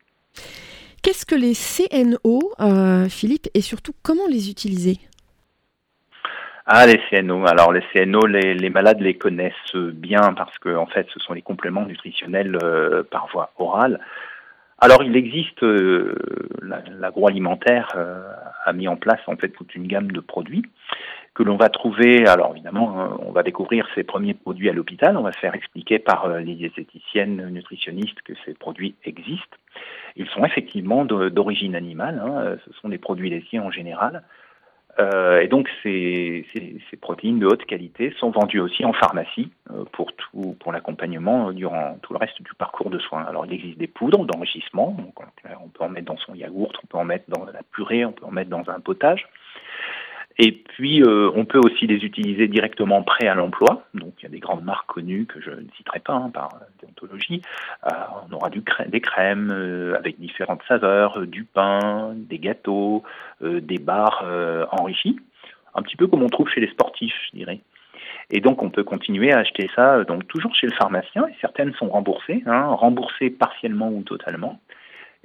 Qu'est-ce 1.04 1.26
que 1.26 1.34
les 1.34 1.54
CNO, 1.54 2.52
euh, 2.60 3.10
Philippe, 3.10 3.48
et 3.56 3.62
surtout 3.62 3.94
comment 4.04 4.28
les 4.30 4.52
utiliser? 4.52 4.98
Ah, 6.68 6.86
les 6.86 7.00
CNO. 7.10 7.48
Alors, 7.48 7.74
les 7.74 7.82
CNO, 7.92 8.28
les, 8.28 8.70
malades 8.70 9.02
les 9.02 9.16
connaissent 9.16 9.76
bien 9.76 10.34
parce 10.34 10.58
que, 10.60 10.78
fait, 10.94 11.08
ce 11.12 11.20
sont 11.20 11.34
les 11.34 11.42
compléments 11.42 11.86
nutritionnels 11.86 12.56
euh, 12.62 13.02
par 13.04 13.28
voie 13.34 13.52
orale. 13.58 14.00
Alors, 14.78 15.02
il 15.02 15.16
existe, 15.16 15.64
euh, 15.64 16.16
l'agroalimentaire 16.62 17.96
a 18.64 18.74
mis 18.74 18.88
en 18.88 18.96
place, 18.96 19.22
en 19.28 19.38
fait, 19.38 19.50
toute 19.50 19.74
une 19.74 19.88
gamme 19.88 20.12
de 20.12 20.20
produits 20.20 20.64
que 21.34 21.44
l'on 21.44 21.56
va 21.56 21.70
trouver. 21.70 22.28
Alors, 22.28 22.52
évidemment, 22.54 23.00
hein, 23.00 23.18
on 23.20 23.32
va 23.32 23.44
découvrir 23.44 23.88
ces 23.96 24.04
premiers 24.04 24.34
produits 24.34 24.70
à 24.70 24.74
l'hôpital. 24.74 25.18
On 25.18 25.24
va 25.24 25.32
se 25.32 25.40
faire 25.40 25.56
expliquer 25.56 26.00
par 26.00 26.28
les 26.40 26.56
diététiciennes 26.56 27.50
nutritionnistes 27.50 28.22
que 28.24 28.34
ces 28.46 28.54
produits 28.54 28.96
existent. 29.06 29.58
Ils 30.16 30.28
sont 30.28 30.44
effectivement 30.44 31.06
d'origine 31.06 31.76
animale, 31.76 32.22
hein, 32.24 32.58
ce 32.66 32.74
sont 32.80 32.90
des 32.90 32.98
produits 32.98 33.30
laitiers 33.30 33.60
en 33.60 33.72
général. 33.72 34.24
Euh, 35.00 35.40
et 35.40 35.48
donc 35.48 35.70
ces, 35.84 36.46
protéines 37.00 37.40
de 37.40 37.46
haute 37.46 37.66
qualité 37.66 38.14
sont 38.20 38.30
vendues 38.30 38.60
aussi 38.60 38.84
en 38.84 38.92
pharmacie 38.92 39.50
euh, 39.72 39.86
pour 39.94 40.14
tout 40.14 40.56
pour 40.60 40.72
l'accompagnement 40.74 41.52
durant 41.52 41.98
tout 42.02 42.14
le 42.14 42.20
reste 42.20 42.42
du 42.42 42.54
parcours 42.56 42.90
de 42.90 43.00
soins. 43.00 43.24
Alors 43.24 43.46
il 43.46 43.54
existe 43.54 43.78
des 43.78 43.88
poudres 43.88 44.26
d'enrichissement, 44.26 44.96
on 44.98 45.70
peut 45.70 45.84
en 45.84 45.90
mettre 45.90 46.08
dans 46.08 46.18
son 46.18 46.36
yaourt, 46.36 46.76
on 46.84 46.88
peut 46.88 46.98
en 46.98 47.06
mettre 47.06 47.26
dans 47.30 47.46
la 47.46 47.64
purée, 47.72 48.04
on 48.06 48.12
peut 48.12 48.26
en 48.26 48.32
mettre 48.32 48.50
dans 48.50 48.70
un 48.70 48.80
potage. 48.80 49.28
Et 50.44 50.54
puis, 50.54 51.04
euh, 51.04 51.30
on 51.36 51.46
peut 51.46 51.60
aussi 51.60 51.86
les 51.86 52.04
utiliser 52.04 52.48
directement 52.48 53.04
prêts 53.04 53.28
à 53.28 53.36
l'emploi. 53.36 53.84
Donc, 53.94 54.14
il 54.18 54.24
y 54.24 54.26
a 54.26 54.30
des 54.30 54.40
grandes 54.40 54.64
marques 54.64 54.88
connues 54.88 55.28
que 55.28 55.40
je 55.40 55.52
ne 55.52 55.70
citerai 55.78 56.00
pas 56.00 56.14
hein, 56.14 56.32
par 56.34 56.50
déontologie. 56.82 57.44
Euh, 57.86 57.96
on 58.28 58.34
aura 58.34 58.50
des 58.50 59.02
crèmes 59.02 59.52
euh, 59.54 59.96
avec 60.00 60.20
différentes 60.20 60.64
saveurs, 60.68 61.28
du 61.28 61.44
pain, 61.44 62.14
des 62.16 62.40
gâteaux, 62.40 63.04
des 63.42 63.78
bars 63.78 64.26
enrichis. 64.72 65.20
Un 65.76 65.84
petit 65.84 65.96
peu 65.96 66.08
comme 66.08 66.24
on 66.24 66.30
trouve 66.30 66.50
chez 66.50 66.60
les 66.60 66.72
sportifs, 66.72 67.16
je 67.32 67.38
dirais. 67.38 67.60
Et 68.32 68.40
donc, 68.40 68.64
on 68.64 68.72
peut 68.72 68.84
continuer 68.84 69.32
à 69.32 69.38
acheter 69.38 69.70
ça 69.76 70.04
donc 70.06 70.28
toujours 70.28 70.56
chez 70.56 70.66
le 70.66 70.74
pharmacien. 70.74 71.28
Et 71.28 71.36
certaines 71.40 71.74
sont 71.76 71.90
remboursées, 71.90 72.42
hein, 72.48 72.66
remboursées 72.66 73.30
partiellement 73.30 73.90
ou 73.90 74.02
totalement. 74.02 74.60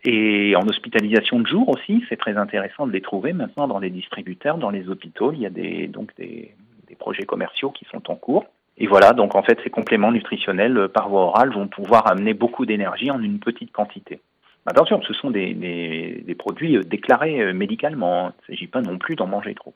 Et 0.04 0.54
en 0.56 0.66
hospitalisation 0.68 1.40
de 1.40 1.46
jour 1.46 1.68
aussi, 1.68 2.04
c'est 2.08 2.16
très 2.16 2.36
intéressant 2.36 2.86
de 2.86 2.92
les 2.92 3.00
trouver 3.00 3.32
maintenant 3.32 3.66
dans 3.66 3.78
les 3.78 3.90
distributeurs, 3.90 4.58
dans 4.58 4.70
les 4.70 4.88
hôpitaux. 4.88 5.32
Il 5.32 5.40
y 5.40 5.46
a 5.46 5.50
des, 5.50 5.88
donc 5.88 6.14
des, 6.16 6.54
projets 6.98 7.24
commerciaux 7.24 7.70
qui 7.70 7.84
sont 7.92 8.10
en 8.10 8.16
cours. 8.16 8.46
Et 8.78 8.86
voilà, 8.86 9.12
donc 9.12 9.34
en 9.34 9.42
fait, 9.42 9.58
ces 9.62 9.68
compléments 9.68 10.12
nutritionnels 10.12 10.78
euh, 10.78 10.88
par 10.88 11.10
voie 11.10 11.26
orale 11.26 11.52
vont 11.52 11.68
pouvoir 11.68 12.10
amener 12.10 12.32
beaucoup 12.32 12.64
d'énergie 12.64 13.10
en 13.10 13.20
une 13.22 13.38
petite 13.38 13.70
quantité. 13.70 14.20
Attention, 14.66 15.00
ce 15.02 15.14
sont 15.14 15.30
des, 15.30 15.54
des 15.54 16.34
produits 16.34 16.76
euh, 16.76 16.82
déclarés 16.82 17.40
euh, 17.40 17.52
médicalement. 17.52 18.32
Il 18.48 18.52
ne 18.52 18.56
s'agit 18.56 18.66
pas 18.66 18.80
non 18.80 18.98
plus 18.98 19.16
d'en 19.16 19.26
manger 19.26 19.54
trop. 19.54 19.74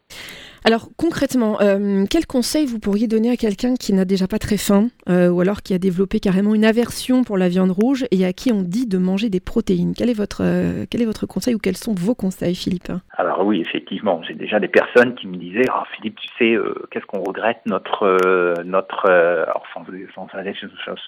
Alors 0.64 0.88
concrètement, 0.98 1.58
euh, 1.62 2.04
quel 2.10 2.26
conseil 2.26 2.66
vous 2.66 2.78
pourriez 2.78 3.08
donner 3.08 3.30
à 3.30 3.36
quelqu'un 3.36 3.74
qui 3.76 3.94
n'a 3.94 4.04
déjà 4.04 4.26
pas 4.26 4.38
très 4.38 4.58
faim 4.58 4.88
euh, 5.08 5.30
ou 5.30 5.40
alors 5.40 5.62
qui 5.62 5.72
a 5.72 5.78
développé 5.78 6.20
carrément 6.20 6.54
une 6.54 6.66
aversion 6.66 7.24
pour 7.24 7.38
la 7.38 7.48
viande 7.48 7.70
rouge 7.70 8.04
et 8.10 8.26
à 8.26 8.32
qui 8.34 8.52
on 8.52 8.62
dit 8.62 8.86
de 8.86 8.98
manger 8.98 9.30
des 9.30 9.40
protéines? 9.40 9.94
Quel 9.96 10.10
est, 10.10 10.14
votre, 10.14 10.42
euh, 10.44 10.84
quel 10.90 11.00
est 11.00 11.06
votre 11.06 11.24
conseil 11.24 11.54
ou 11.54 11.58
quels 11.58 11.78
sont 11.78 11.94
vos 11.94 12.14
conseils, 12.14 12.54
Philippe? 12.54 12.92
Alors 13.16 13.46
oui, 13.46 13.62
effectivement, 13.62 14.22
j'ai 14.22 14.34
déjà 14.34 14.60
des 14.60 14.68
personnes 14.68 15.14
qui 15.14 15.28
me 15.28 15.36
disaient 15.36 15.66
ah, 15.70 15.84
Philippe, 15.96 16.18
tu 16.20 16.28
sais, 16.38 16.56
qu'est-ce 16.90 17.06
qu'on 17.06 17.22
regrette 17.22 17.60
notre, 17.64 18.18
notre 18.64 19.10
alors 19.10 19.64
sans, 19.72 20.26
aller 20.34 20.54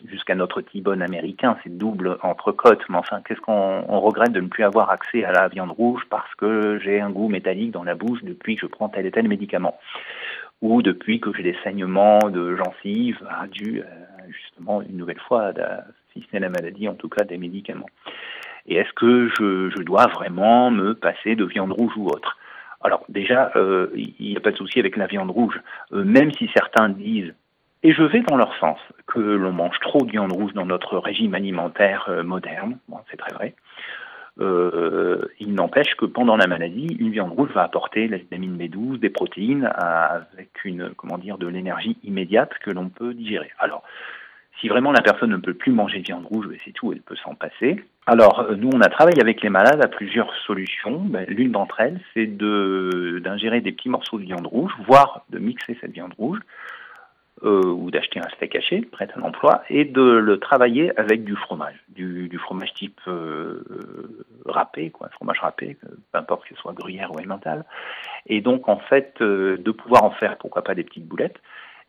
jusqu'à 0.06 0.34
notre 0.34 0.62
T-bone 0.62 1.02
américain, 1.02 1.58
c'est 1.62 1.76
double 1.76 2.16
entrecôte, 2.22 2.80
mais 2.88 2.96
enfin, 2.96 3.20
qu'est-ce 3.26 3.40
qu'on 3.40 3.71
regrette 3.88 4.32
de 4.32 4.40
ne 4.40 4.48
plus 4.48 4.64
avoir 4.64 4.90
accès 4.90 5.24
à 5.24 5.32
la 5.32 5.48
viande 5.48 5.70
rouge 5.70 6.02
parce 6.10 6.32
que 6.36 6.78
j'ai 6.82 7.00
un 7.00 7.10
goût 7.10 7.28
métallique 7.28 7.70
dans 7.70 7.84
la 7.84 7.94
bouche 7.94 8.22
depuis 8.22 8.56
que 8.56 8.62
je 8.62 8.66
prends 8.66 8.88
tel 8.88 9.06
et 9.06 9.10
tel 9.10 9.28
médicament. 9.28 9.78
Ou 10.60 10.82
depuis 10.82 11.20
que 11.20 11.32
j'ai 11.34 11.42
des 11.42 11.56
saignements 11.64 12.20
de 12.30 12.56
gencives, 12.56 13.20
dû 13.50 13.80
euh, 13.80 13.84
justement 14.28 14.82
une 14.82 14.96
nouvelle 14.96 15.20
fois, 15.20 15.52
si 16.12 16.20
ce 16.20 16.26
n'est 16.32 16.40
la 16.40 16.48
maladie, 16.48 16.88
en 16.88 16.94
tout 16.94 17.08
cas 17.08 17.24
des 17.24 17.38
médicaments. 17.38 17.88
Et 18.66 18.76
est-ce 18.76 18.92
que 18.92 19.28
je, 19.28 19.82
dois 19.82 20.06
vraiment 20.06 20.70
me 20.70 20.94
passer 20.94 21.34
de 21.34 21.44
viande 21.44 21.72
rouge 21.72 21.92
ou 21.96 22.06
autre? 22.06 22.38
Alors 22.82 23.04
déjà, 23.08 23.52
euh, 23.56 23.90
il 23.94 24.30
n'y 24.30 24.36
a 24.36 24.40
pas 24.40 24.50
de 24.50 24.56
souci 24.56 24.78
avec 24.78 24.96
la 24.96 25.06
viande 25.06 25.30
rouge, 25.30 25.60
euh, 25.92 26.04
même 26.04 26.32
si 26.32 26.48
certains 26.54 26.88
disent 26.88 27.34
et 27.82 27.92
je 27.92 28.02
vais 28.02 28.20
dans 28.20 28.36
leur 28.36 28.54
sens, 28.58 28.78
que 29.06 29.20
l'on 29.20 29.52
mange 29.52 29.78
trop 29.80 30.04
de 30.04 30.10
viande 30.10 30.32
rouge 30.32 30.52
dans 30.54 30.66
notre 30.66 30.98
régime 30.98 31.34
alimentaire 31.34 32.08
moderne, 32.24 32.78
c'est 33.10 33.16
très 33.16 33.34
vrai, 33.34 33.54
euh, 34.40 35.26
il 35.40 35.54
n'empêche 35.54 35.94
que 35.96 36.06
pendant 36.06 36.36
la 36.36 36.46
maladie, 36.46 36.96
une 36.98 37.10
viande 37.10 37.32
rouge 37.32 37.50
va 37.54 37.62
apporter 37.62 38.08
la 38.08 38.16
vitamine 38.16 38.56
B12, 38.56 38.98
des 38.98 39.10
protéines, 39.10 39.70
avec 39.76 40.64
une, 40.64 40.90
comment 40.96 41.18
dire, 41.18 41.38
de 41.38 41.46
l'énergie 41.46 41.98
immédiate 42.02 42.52
que 42.62 42.70
l'on 42.70 42.88
peut 42.88 43.14
digérer. 43.14 43.50
Alors, 43.58 43.82
Si 44.60 44.68
vraiment 44.68 44.92
la 44.92 45.00
personne 45.00 45.30
ne 45.30 45.38
peut 45.38 45.54
plus 45.54 45.72
manger 45.72 45.98
de 45.98 46.04
viande 46.04 46.26
rouge, 46.26 46.46
ben, 46.46 46.56
c'est 46.64 46.72
tout, 46.72 46.92
elle 46.92 47.00
peut 47.00 47.16
s'en 47.16 47.34
passer. 47.34 47.82
Alors, 48.06 48.40
euh, 48.40 48.54
nous, 48.54 48.70
on 48.72 48.80
a 48.80 48.88
travaillé 48.88 49.20
avec 49.20 49.42
les 49.42 49.48
malades 49.48 49.82
à 49.82 49.88
plusieurs 49.88 50.32
solutions. 50.46 51.00
Ben, 51.00 51.24
l'une 51.26 51.52
d'entre 51.52 51.80
elles, 51.80 52.00
c'est 52.14 52.26
d'ingérer 52.26 53.60
des 53.60 53.72
petits 53.72 53.88
morceaux 53.88 54.18
de 54.18 54.24
viande 54.24 54.46
rouge, 54.46 54.72
voire 54.86 55.24
de 55.30 55.38
mixer 55.38 55.76
cette 55.80 55.92
viande 55.92 56.14
rouge, 56.16 56.38
euh, 57.44 57.62
ou 57.64 57.90
d'acheter 57.90 58.20
un 58.20 58.28
steak 58.36 58.56
haché, 58.56 58.82
prêt 58.82 59.08
à 59.14 59.18
l'emploi, 59.18 59.62
et 59.68 59.84
de 59.84 60.02
le 60.02 60.38
travailler 60.38 60.96
avec 60.98 61.24
du 61.24 61.36
fromage, 61.36 61.74
du, 61.88 62.38
fromage 62.38 62.72
type 62.74 63.00
euh, 63.08 63.62
râpé, 64.46 64.90
quoi, 64.90 65.08
fromage 65.10 65.40
râpé, 65.40 65.76
peu 65.80 66.18
importe 66.18 66.44
que 66.44 66.54
ce 66.54 66.60
soit 66.60 66.72
gruyère 66.72 67.12
ou 67.12 67.20
emmental. 67.20 67.64
Et 68.26 68.40
donc, 68.40 68.68
en 68.68 68.78
fait, 68.78 69.20
de 69.20 69.70
pouvoir 69.70 70.04
en 70.04 70.10
faire, 70.10 70.36
pourquoi 70.38 70.62
pas, 70.62 70.74
des 70.74 70.84
petites 70.84 71.06
boulettes 71.06 71.40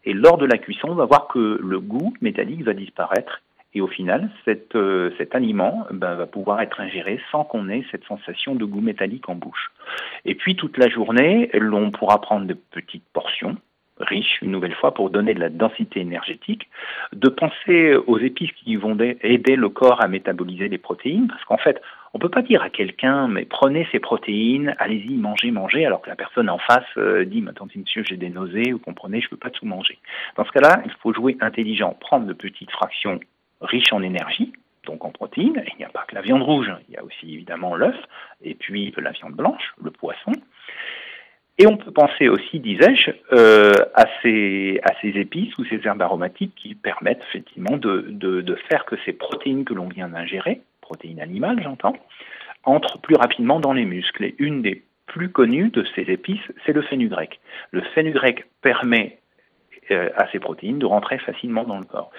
et 0.06 0.14
lors 0.14 0.38
de 0.38 0.46
la 0.46 0.58
cuisson, 0.58 0.90
on 0.90 0.96
va 0.96 1.06
voir 1.06 1.28
que 1.28 1.60
le 1.62 1.80
goût 1.80 2.14
métallique 2.22 2.64
va 2.64 2.74
disparaître. 2.74 3.42
Et 3.76 3.82
au 3.82 3.88
final, 3.88 4.30
euh, 4.76 5.12
cet 5.18 5.34
aliment 5.34 5.88
ben, 5.90 6.14
va 6.14 6.28
pouvoir 6.28 6.62
être 6.62 6.80
ingéré 6.80 7.20
sans 7.32 7.44
qu'on 7.44 7.70
ait 7.70 7.84
cette 7.90 8.04
sensation 8.04 8.54
de 8.54 8.66
goût 8.66 8.82
métallique 8.82 9.30
en 9.30 9.36
bouche. 9.36 9.72
Et 10.26 10.36
puis 10.36 10.56
toute 10.56 10.78
la 10.78 10.90
journée, 10.90 11.50
l'on 11.54 11.90
pourra 11.90 12.22
prendre 12.22 12.46
de 12.46 12.54
petites 12.54 13.08
portions 13.14 13.58
riches, 14.04 14.40
une 14.42 14.52
nouvelle 14.52 14.76
fois, 14.76 14.94
pour 14.94 15.10
donner 15.10 15.34
de 15.34 15.40
la 15.40 15.50
densité 15.50 16.00
énergétique, 16.00 16.70
de 17.14 17.30
penser 17.30 17.96
aux 17.96 18.20
épices 18.20 18.52
qui 18.52 18.76
vont 18.76 18.98
aider 19.00 19.56
le 19.56 19.70
corps 19.70 20.02
à 20.02 20.08
métaboliser 20.08 20.70
les 20.70 20.78
protéines, 20.78 21.28
parce 21.28 21.44
qu'en 21.46 21.58
fait, 21.58 21.82
on 22.14 22.20
ne 22.20 22.22
peut 22.22 22.30
pas 22.30 22.44
dire 22.44 22.62
à 22.62 22.70
quelqu'un, 22.70 23.28
mais 23.28 23.46
prenez 23.46 23.88
ces 23.92 24.00
protéines, 24.00 24.76
allez-y, 24.78 25.16
mangez, 25.16 25.50
mangez, 25.50 25.86
alors 25.86 26.02
que 26.02 26.10
la 26.10 26.16
personne 26.16 26.48
en 26.48 26.60
face 26.60 26.86
euh, 26.98 27.26
dit, 27.26 27.44
attendez 27.50 27.80
monsieur, 27.80 28.04
j'ai 28.04 28.18
des 28.18 28.30
nausées, 28.30 28.72
vous 28.72 28.80
comprenez, 28.80 29.20
je 29.20 29.26
ne 29.26 29.30
peux 29.32 29.38
pas 29.38 29.50
tout 29.50 29.66
manger. 29.66 29.98
Dans 30.38 30.46
ce 30.46 30.52
cas-là, 30.52 30.82
il 30.86 30.92
faut 31.02 31.12
jouer 31.12 31.38
intelligent, 31.42 31.98
prendre 32.00 32.28
de 32.28 32.34
petites 32.34 32.70
fractions 32.70 33.20
riches 33.62 33.92
en 33.94 34.04
énergie, 34.04 34.54
donc 34.86 35.04
en 35.06 35.10
protéines. 35.10 35.64
Il 35.74 35.78
n'y 35.80 35.86
a 35.86 35.90
pas 35.90 36.06
que 36.08 36.14
la 36.14 36.22
viande 36.22 36.44
rouge, 36.44 36.72
il 36.88 36.94
y 36.94 36.98
a 36.98 37.04
aussi 37.04 37.34
évidemment 37.34 37.76
l'œuf, 37.76 37.96
et 38.44 38.54
puis 38.54 38.94
la 38.98 39.12
viande 39.12 39.34
blanche, 39.34 39.74
le 39.84 39.90
poisson. 39.90 40.34
Et 41.64 41.66
on 41.66 41.78
peut 41.78 41.92
penser 41.92 42.28
aussi, 42.28 42.60
disais-je, 42.60 43.12
euh, 43.32 43.72
à, 43.94 44.04
ces, 44.22 44.82
épices 45.02 45.58
ou 45.58 45.64
ces 45.64 45.80
herbes 45.86 46.02
aromatiques 46.02 46.54
qui 46.56 46.76
permettent 46.76 47.24
effectivement 47.30 47.78
de, 47.78 48.58
faire 48.70 48.84
que 48.84 48.98
ces 49.06 49.14
protéines 49.14 49.64
que 49.64 49.74
l'on 49.74 49.88
vient 49.88 50.10
d'ingérer, 50.10 50.60
protéines 50.82 51.22
animales 51.22 51.62
j'entends, 51.64 51.96
entre 52.66 53.00
plus 53.00 53.16
rapidement 53.16 53.62
dans 53.62 53.72
les 53.72 53.86
muscles. 53.86 54.26
Et 54.26 54.36
une 54.40 54.62
des 54.62 54.84
plus 55.06 55.30
connues 55.30 55.70
de 55.70 55.86
ces 55.96 56.02
épices, 56.02 56.52
c'est 56.66 56.74
le 56.74 56.82
fenugrec. 56.82 57.40
Le 57.72 57.80
fenugrec 57.96 58.46
permet 58.62 59.20
euh, 59.90 60.10
à 60.18 60.30
ces 60.34 60.40
protéines 60.40 60.80
de 60.80 60.86
rentrer 60.86 61.18
facilement 61.20 61.64
dans 61.64 61.80
le 61.80 61.86
corps. 61.86 62.12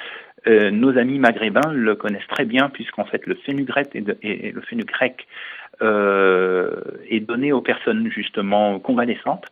Euh, 0.46 0.70
nos 0.70 0.96
amis 0.96 1.18
maghrébins 1.18 1.70
le 1.70 1.94
connaissent 1.96 2.28
très 2.28 2.46
bien 2.46 2.70
puisqu'en 2.70 3.04
fait 3.04 3.26
le 3.26 3.34
fenugrec, 3.34 3.94
et 4.22 4.52
le 4.52 4.62
est 5.80 7.20
donné 7.20 7.52
aux 7.52 7.60
personnes 7.60 8.08
justement 8.10 8.78
convalescentes 8.78 9.46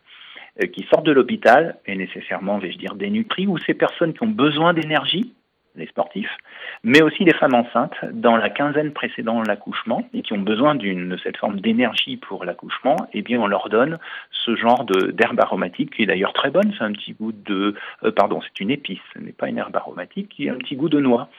qui 0.73 0.83
sortent 0.83 1.05
de 1.05 1.11
l'hôpital 1.11 1.77
et 1.85 1.95
nécessairement, 1.95 2.59
vais-je 2.59 2.77
dire, 2.77 2.95
dénutries, 2.95 3.47
ou 3.47 3.57
ces 3.57 3.73
personnes 3.73 4.13
qui 4.13 4.23
ont 4.23 4.27
besoin 4.27 4.73
d'énergie 4.73 5.33
les 5.75 5.87
sportifs, 5.87 6.37
mais 6.83 7.01
aussi 7.01 7.23
les 7.23 7.33
femmes 7.33 7.55
enceintes 7.55 7.95
dans 8.11 8.37
la 8.37 8.49
quinzaine 8.49 8.93
précédant 8.93 9.41
l'accouchement 9.41 10.07
et 10.13 10.21
qui 10.21 10.33
ont 10.33 10.41
besoin 10.41 10.75
d'une 10.75 11.17
cette 11.23 11.37
forme 11.37 11.59
d'énergie 11.59 12.17
pour 12.17 12.45
l'accouchement, 12.45 12.95
eh 13.13 13.21
bien 13.21 13.39
on 13.39 13.47
leur 13.47 13.69
donne 13.69 13.97
ce 14.31 14.55
genre 14.55 14.85
d'herbe 14.85 15.39
aromatique 15.39 15.95
qui 15.95 16.03
est 16.03 16.05
d'ailleurs 16.05 16.33
très 16.33 16.51
bonne, 16.51 16.73
c'est 16.77 16.83
un 16.83 16.91
petit 16.91 17.13
goût 17.13 17.31
de 17.31 17.75
euh, 18.03 18.11
pardon, 18.11 18.39
c'est 18.41 18.59
une 18.59 18.71
épice, 18.71 18.99
ce 19.13 19.19
n'est 19.19 19.31
pas 19.31 19.49
une 19.49 19.57
herbe 19.57 19.75
aromatique, 19.75 20.29
qui 20.29 20.49
a 20.49 20.53
un 20.53 20.57
petit 20.57 20.75
goût 20.75 20.89
de 20.89 20.99
noix. 20.99 21.29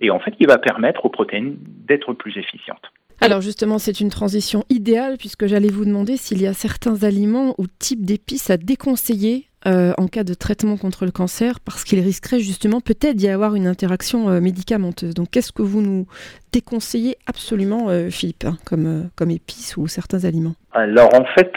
Et 0.00 0.10
en 0.10 0.18
fait, 0.18 0.32
qui 0.32 0.44
va 0.44 0.58
permettre 0.58 1.06
aux 1.06 1.08
protéines 1.08 1.56
d'être 1.58 2.12
plus 2.14 2.36
efficientes. 2.36 2.90
Alors 3.20 3.40
justement, 3.40 3.78
c'est 3.78 4.00
une 4.00 4.10
transition 4.10 4.64
idéale 4.68 5.16
puisque 5.18 5.46
j'allais 5.46 5.70
vous 5.70 5.84
demander 5.84 6.16
s'il 6.16 6.42
y 6.42 6.46
a 6.46 6.52
certains 6.52 7.04
aliments 7.04 7.54
ou 7.58 7.66
types 7.66 8.04
d'épices 8.04 8.50
à 8.50 8.56
déconseiller 8.56 9.46
euh, 9.66 9.94
en 9.96 10.08
cas 10.08 10.24
de 10.24 10.34
traitement 10.34 10.76
contre 10.76 11.06
le 11.06 11.10
cancer 11.10 11.58
parce 11.60 11.84
qu'il 11.84 11.98
risquerait 12.00 12.40
justement 12.40 12.80
peut-être 12.82 13.16
d'y 13.16 13.28
avoir 13.28 13.54
une 13.54 13.66
interaction 13.66 14.28
euh, 14.28 14.40
médicamenteuse. 14.40 15.14
Donc 15.14 15.30
qu'est-ce 15.30 15.52
que 15.52 15.62
vous 15.62 15.80
nous 15.80 16.06
déconseillez 16.52 17.16
absolument, 17.26 17.88
euh, 17.88 18.10
Philippe, 18.10 18.44
hein, 18.44 18.58
comme, 18.66 19.08
comme 19.16 19.30
épices 19.30 19.78
ou 19.78 19.86
certains 19.88 20.26
aliments? 20.26 20.54
Alors 20.72 21.14
en 21.14 21.24
fait, 21.34 21.52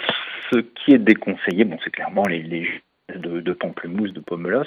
ce 0.53 0.59
qui 0.59 0.93
est 0.93 0.99
déconseillé, 0.99 1.65
bon, 1.65 1.77
c'est 1.83 1.89
clairement 1.89 2.23
les, 2.23 2.43
les 2.43 2.63
jus 2.63 2.83
de, 3.13 3.39
de, 3.39 3.53
pamplemousse, 3.53 4.13
de 4.13 4.19
pomelos, 4.19 4.65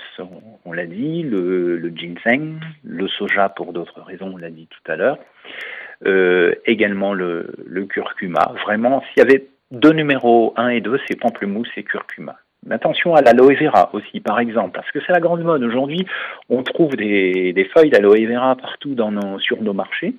on, 0.64 0.72
l'a 0.72 0.87
dit, 0.87 1.22
le, 1.22 1.92
ginseng, 1.94 2.59
le 2.85 3.09
soja 3.09 3.48
pour 3.50 3.72
d'autres 3.72 4.00
raisons, 4.00 4.33
on 4.35 4.37
l'a 4.37 4.50
dit 4.50 4.66
tout 4.66 4.92
à 4.92 4.96
l'heure, 4.96 5.18
également 6.66 7.12
le, 7.14 7.52
le 7.66 7.84
curcuma. 7.84 8.54
Vraiment, 8.64 9.02
s'il 9.02 9.22
y 9.22 9.26
avait 9.26 9.46
deux 9.70 9.92
numéros 9.92 10.52
1 10.56 10.68
et 10.68 10.80
2, 10.80 10.98
c'est 11.06 11.16
pamplemousse 11.16 11.68
et 11.76 11.84
curcuma. 11.84 12.36
Attention 12.68 13.14
à 13.14 13.22
l'aloe 13.22 13.54
vera 13.54 13.90
aussi, 13.94 14.20
par 14.20 14.38
exemple, 14.38 14.72
parce 14.74 14.90
que 14.90 14.98
c'est 15.06 15.12
la 15.12 15.20
grande 15.20 15.42
mode. 15.42 15.62
Aujourd'hui, 15.62 16.06
on 16.50 16.62
trouve 16.62 16.94
des, 16.94 17.70
feuilles 17.74 17.90
d'aloe 17.90 18.26
vera 18.26 18.54
partout 18.56 18.94
dans 18.94 19.10
nos, 19.10 19.38
sur 19.38 19.62
nos 19.62 19.72
marchés. 19.72 20.14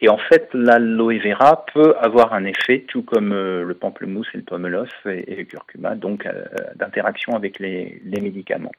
Et 0.00 0.08
en 0.08 0.18
fait, 0.18 0.48
l'aloe 0.52 1.18
vera 1.18 1.64
peut 1.72 1.96
avoir 2.00 2.34
un 2.34 2.44
effet, 2.44 2.84
tout 2.86 3.02
comme 3.02 3.32
euh, 3.32 3.64
le 3.64 3.74
pamplemousse 3.74 4.28
et 4.34 4.36
le 4.36 4.44
pomelos 4.44 4.86
et, 5.06 5.34
le 5.34 5.44
curcuma, 5.44 5.96
donc 5.96 6.26
euh, 6.26 6.44
d'interaction 6.76 7.34
avec 7.34 7.58
les, 7.58 8.00
médicaments. 8.04 8.72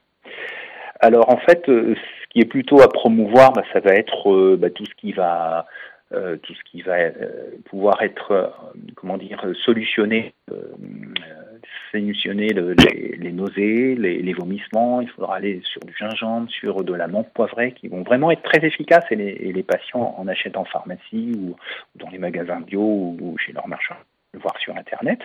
Alors 1.00 1.28
en 1.30 1.38
fait, 1.38 1.68
euh, 1.68 1.94
ce 1.94 2.28
qui 2.30 2.40
est 2.40 2.48
plutôt 2.48 2.80
à 2.80 2.88
promouvoir, 2.88 3.52
bah, 3.52 3.64
ça 3.72 3.80
va 3.80 3.90
être 3.90 4.56
bah, 4.56 4.70
tout 4.70 4.86
ce 4.86 4.94
qui 4.94 5.12
va 5.12 5.66
tout 6.10 6.54
ce 6.54 6.62
qui 6.70 6.82
va 6.82 6.96
pouvoir 7.66 8.02
être 8.02 8.52
comment 8.96 9.18
dire 9.18 9.42
solutionné 9.64 10.34
solutionner 11.92 12.48
les, 12.48 13.32
nausées, 13.32 13.94
les, 13.94 14.32
vomissements. 14.32 15.00
Il 15.00 15.08
faudra 15.08 15.36
aller 15.36 15.60
sur 15.64 15.80
du 15.80 15.94
gingembre, 15.96 16.50
sur 16.50 16.84
de 16.84 16.94
la 16.94 17.08
menthe 17.08 17.32
poivrée, 17.32 17.72
qui 17.72 17.88
vont 17.88 18.02
vraiment 18.02 18.30
être 18.30 18.42
très 18.42 18.64
efficaces. 18.66 19.04
Et 19.10 19.16
les, 19.16 19.62
patients 19.62 20.14
en 20.16 20.28
achètent 20.28 20.56
en 20.56 20.64
pharmacie 20.64 21.32
ou, 21.36 21.56
dans 21.96 22.08
les 22.10 22.18
magasins 22.18 22.60
bio 22.60 22.80
ou, 22.80 23.36
chez 23.38 23.52
leurs 23.52 23.68
marchands 23.68 23.96
voire 24.34 24.58
sur 24.58 24.76
Internet. 24.76 25.20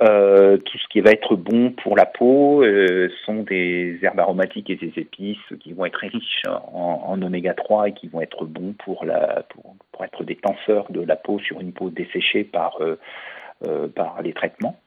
Euh, 0.00 0.56
tout 0.58 0.78
ce 0.78 0.88
qui 0.88 1.00
va 1.00 1.10
être 1.10 1.36
bon 1.36 1.72
pour 1.72 1.96
la 1.96 2.06
peau 2.06 2.62
euh, 2.62 3.10
sont 3.26 3.42
des 3.42 3.98
herbes 4.02 4.20
aromatiques 4.20 4.70
et 4.70 4.76
des 4.76 4.92
épices 4.96 5.38
qui 5.60 5.72
vont 5.72 5.84
être 5.84 5.98
riches 5.98 6.42
en, 6.46 7.20
oméga 7.20 7.54
3 7.54 7.88
et 7.88 7.92
qui 7.92 8.08
vont 8.08 8.20
être 8.20 8.44
bons 8.46 8.74
pour, 8.84 9.04
la, 9.04 9.44
pour, 9.92 10.04
être 10.04 10.24
des 10.24 10.36
tenseurs 10.36 10.90
de 10.90 11.02
la 11.02 11.16
peau 11.16 11.38
sur 11.38 11.60
une 11.60 11.72
peau 11.72 11.90
desséchée 11.90 12.44
par, 12.44 12.78
euh, 12.80 13.88
par 13.88 14.22
les 14.22 14.32
traitements. 14.32 14.80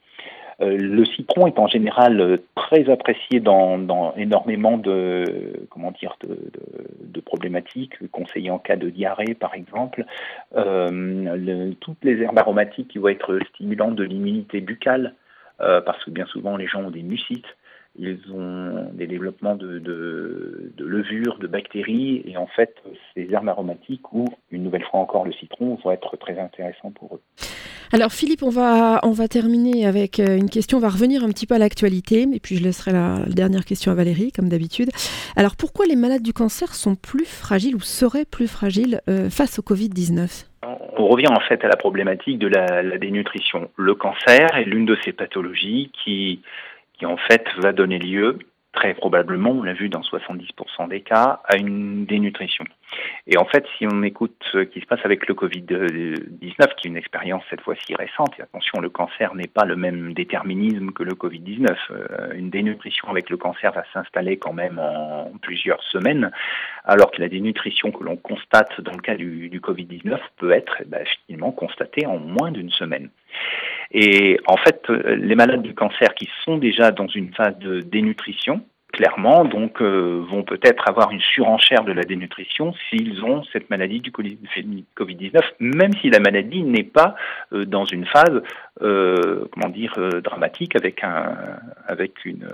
Euh, 0.62 0.78
le 0.78 1.06
citron 1.06 1.48
est 1.48 1.60
en 1.60 1.68
général 1.68 2.20
euh, 2.20 2.38
très 2.56 2.90
apprécié 2.90 3.40
dans, 3.40 4.14
énormément 4.16 4.78
de 4.78 5.66
comment 5.70 5.92
dire 5.92 6.16
de, 6.24 7.22
problématiques, 7.22 7.96
conseillé 8.12 8.52
en 8.52 8.60
cas 8.60 8.76
de 8.76 8.90
diarrhée 8.90 9.34
par 9.34 9.56
exemple. 9.56 10.06
Euh, 10.56 11.72
toutes 11.80 12.04
les 12.04 12.22
herbes 12.22 12.38
aromatiques 12.38 12.90
qui 12.90 12.98
vont 12.98 13.08
être 13.08 13.40
stimulantes 13.50 13.96
de 13.96 14.04
l'immunité 14.04 14.62
buccale, 14.62 15.16
parce 15.58 16.04
que 16.04 16.12
bien 16.12 16.26
souvent 16.26 16.58
les 16.58 16.68
gens 16.68 16.84
ont 16.84 16.92
des 16.92 17.04
mucites 17.04 17.48
ils 17.98 18.20
ont 18.34 18.90
des 18.94 19.06
développements 19.06 19.56
de, 19.56 19.78
de, 19.80 20.74
levures, 20.80 21.38
de 21.38 21.48
bactéries, 21.48 22.24
et 22.26 22.38
en 22.38 22.48
fait, 22.48 22.76
ces 23.14 23.32
herbes 23.32 23.50
aromatiques 23.50 24.12
ou, 24.14 24.26
une 24.52 24.64
nouvelle 24.64 24.84
fois 24.84 25.00
encore, 25.00 25.26
le 25.26 25.34
citron 25.34 25.76
vont 25.76 25.92
être 25.92 26.18
très 26.18 26.40
intéressants 26.40 26.92
pour 26.92 27.16
eux. 27.16 27.22
Alors 27.94 28.12
Philippe, 28.12 28.42
on 28.42 28.50
va, 28.50 29.00
on 29.04 29.12
va 29.12 29.28
terminer 29.28 29.86
avec 29.86 30.20
euh, 30.20 30.36
une 30.36 30.50
question, 30.50 30.80
on 30.80 30.82
va 30.82 30.90
revenir 30.90 31.24
un 31.24 31.30
petit 31.30 31.46
peu 31.46 31.54
à 31.54 31.60
l'actualité, 31.60 32.26
et 32.34 32.40
puis 32.40 32.56
je 32.56 32.64
laisserai 32.64 32.92
la, 32.92 33.20
dernière 33.28 33.66
question 33.66 33.92
à 33.92 33.96
Valérie, 33.96 34.32
comme 34.32 34.50
d'habitude. 34.50 34.90
Alors 35.36 35.56
pourquoi 35.56 35.86
les 35.86 35.96
malades 35.96 36.24
du 36.24 36.34
cancer 36.34 36.74
sont 36.74 36.96
plus 36.96 37.26
fragiles 37.26 37.76
ou 37.76 37.82
seraient 37.82 38.26
plus 38.26 38.48
fragiles 38.48 39.02
euh, 39.08 39.30
face 39.30 39.60
au 39.60 39.62
Covid-19 39.62 40.48
on 40.96 41.08
revient 41.08 41.28
en 41.28 41.40
fait 41.42 41.64
à 41.66 41.68
la 41.68 41.76
problématique 41.76 42.40
de 42.40 42.48
la, 42.48 42.98
dénutrition. 42.98 43.70
Le 43.76 43.94
cancer 43.96 44.56
est 44.56 44.64
l'une 44.64 44.86
de 44.86 44.98
ces 45.04 45.12
pathologies 45.12 45.92
qui 46.04 46.42
qui 46.94 47.06
en 47.06 47.18
fait 47.18 47.46
va 47.58 47.74
donner 47.74 48.00
lieu 48.00 48.38
très 48.74 48.94
probablement, 48.96 49.52
on 49.52 49.64
l'a 49.64 49.74
vu 49.74 49.88
dans 49.88 50.02
70% 50.02 50.90
des 50.90 51.02
cas, 51.02 51.42
à 51.46 51.58
une 51.58 52.06
dénutrition. 52.06 52.66
Et 53.28 53.38
en 53.38 53.46
fait, 53.46 53.66
si 53.78 53.88
on 53.88 54.04
écoute 54.04 54.36
ce 54.52 54.60
qui 54.60 54.82
se 54.82 54.86
passe 54.86 55.00
avec 55.04 55.28
le 55.28 55.36
Covid-19, 55.36 56.76
qui 56.76 56.88
est 56.88 56.90
une 56.90 56.98
expérience 56.98 57.44
cette 57.50 57.62
fois-ci 57.62 57.96
récente, 57.96 58.34
et 58.40 58.42
attention, 58.42 58.82
le 58.82 58.90
cancer 58.90 59.36
n'est 59.36 59.48
pas 59.48 59.66
le 59.66 59.76
même 59.76 60.14
déterminisme 60.14 60.92
que 60.92 61.04
le 61.04 61.14
Covid-19. 61.14 61.76
Euh, 61.92 62.34
une 62.34 62.50
dénutrition 62.50 63.08
avec 63.10 63.30
le 63.30 63.38
cancer 63.38 63.72
va 63.72 63.84
s'installer 63.94 64.38
quand 64.38 64.54
même 64.54 64.80
en 64.80 65.32
plusieurs 65.42 65.82
semaines, 65.84 66.32
alors 66.84 67.12
que 67.12 67.22
la 67.22 67.30
dénutrition 67.30 67.92
que 67.92 68.04
l'on 68.04 68.18
constate 68.18 68.82
dans 68.82 68.94
le 68.94 69.02
cas 69.02 69.16
du, 69.16 69.50
Covid-19 69.64 70.20
peut 70.38 70.52
être 70.52 70.78
eh 70.82 70.86
ben, 70.86 71.06
finalement 71.28 71.52
constatée 71.52 72.06
en 72.06 72.18
moins 72.18 72.52
d'une 72.52 72.72
semaine. 72.72 73.10
Et 73.94 74.40
en 74.48 74.58
fait, 74.58 74.88
les 74.90 75.36
malades 75.36 75.62
du 75.62 75.76
cancer 75.76 76.14
qui 76.16 76.28
sont 76.44 76.58
déjà 76.58 76.92
dans 76.92 77.08
une 77.08 77.34
phase 77.34 77.58
de 77.60 77.80
dénutrition, 77.80 78.62
clairement, 78.94 79.44
donc, 79.44 79.82
euh, 79.82 80.24
vont 80.30 80.44
peut-être 80.44 80.88
avoir 80.88 81.12
une 81.12 81.20
surenchère 81.20 81.84
de 81.84 81.92
la 81.92 82.04
dénutrition 82.04 82.74
s'ils 82.90 83.24
ont 83.26 83.44
cette 83.52 83.70
maladie 83.72 84.00
du 84.00 84.12
Covid-19, 84.12 85.42
même 85.60 85.92
si 86.00 86.12
la 86.12 86.20
maladie 86.20 86.64
n'est 86.64 86.84
pas 86.84 87.16
euh, 87.54 87.66
dans 87.66 87.86
une 87.86 88.06
phase, 88.06 88.42
euh, 88.84 89.46
comment 89.52 89.70
dire, 89.70 89.94
dramatique 90.24 90.76
avec 90.76 91.04
un, 91.04 91.36
avec 91.88 92.24
une, 92.24 92.48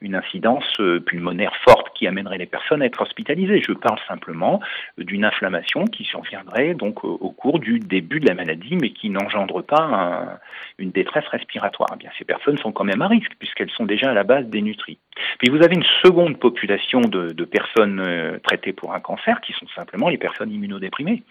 une 0.00 0.14
incidence 0.14 0.80
pulmonaire 1.06 1.56
forte 1.68 1.88
qui 1.94 2.06
amènerait 2.06 2.38
les 2.38 2.46
personnes 2.46 2.82
à 2.82 2.86
être 2.86 3.02
hospitalisées. 3.02 3.60
Je 3.66 3.72
parle 3.72 3.98
simplement 4.06 4.60
d'une 4.96 5.24
inflammation 5.24 5.86
qui 5.86 6.04
surviendrait 6.04 6.74
donc 6.74 7.02
au 7.04 7.30
cours 7.30 7.58
du 7.58 7.80
début 7.80 8.20
de 8.20 8.28
la 8.28 8.34
maladie, 8.34 8.76
mais 8.80 8.90
qui 8.90 9.10
n'engendre 9.10 9.62
pas 9.62 10.38
une 10.78 10.90
détresse 10.90 11.26
respiratoire. 11.26 11.88
Eh 11.94 11.98
bien, 11.98 12.10
ces 12.18 12.24
personnes 12.24 12.58
sont 12.58 12.70
quand 12.70 12.84
même 12.84 13.02
à 13.02 13.08
risque 13.08 13.32
puisqu'elles 13.38 13.70
sont 13.70 13.86
déjà 13.86 14.10
à 14.10 14.14
la 14.14 14.24
base 14.24 14.46
dénutries. 14.46 14.98
Puis 15.38 15.50
vous 15.50 15.63
avez 15.64 15.74
une 15.74 15.84
seconde 16.04 16.38
population 16.38 17.00
de, 17.00 17.44
personnes 17.44 18.00
euh, 18.00 18.38
traitées 18.42 18.72
pour 18.72 18.94
un 18.94 19.00
cancer 19.00 19.40
qui 19.40 19.52
sont 19.52 19.66
simplement 19.74 20.08
les 20.08 20.18
personnes 20.18 20.52
immunodéprimées. 20.52 21.22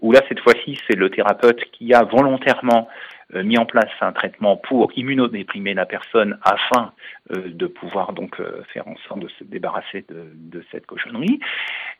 Où 0.00 0.12
là, 0.12 0.20
cette 0.28 0.40
fois-ci, 0.40 0.78
c'est 0.88 0.96
le 0.96 1.08
thérapeute 1.08 1.64
qui 1.72 1.94
a 1.94 2.02
volontairement 2.02 2.88
euh, 3.34 3.42
mis 3.44 3.58
en 3.58 3.64
place 3.64 3.90
un 4.00 4.12
traitement 4.12 4.56
pour 4.56 4.90
immunodéprimer 4.96 5.74
la 5.74 5.86
personne 5.86 6.38
afin 6.42 6.92
euh, 7.32 7.48
de 7.48 7.66
pouvoir 7.66 8.12
donc 8.12 8.36
faire 8.72 8.88
en 8.88 8.96
sorte 9.06 9.20
de 9.20 9.28
se 9.38 9.44
débarrasser 9.44 10.04
de, 10.08 10.64
cette 10.70 10.86
cochonnerie. 10.86 11.40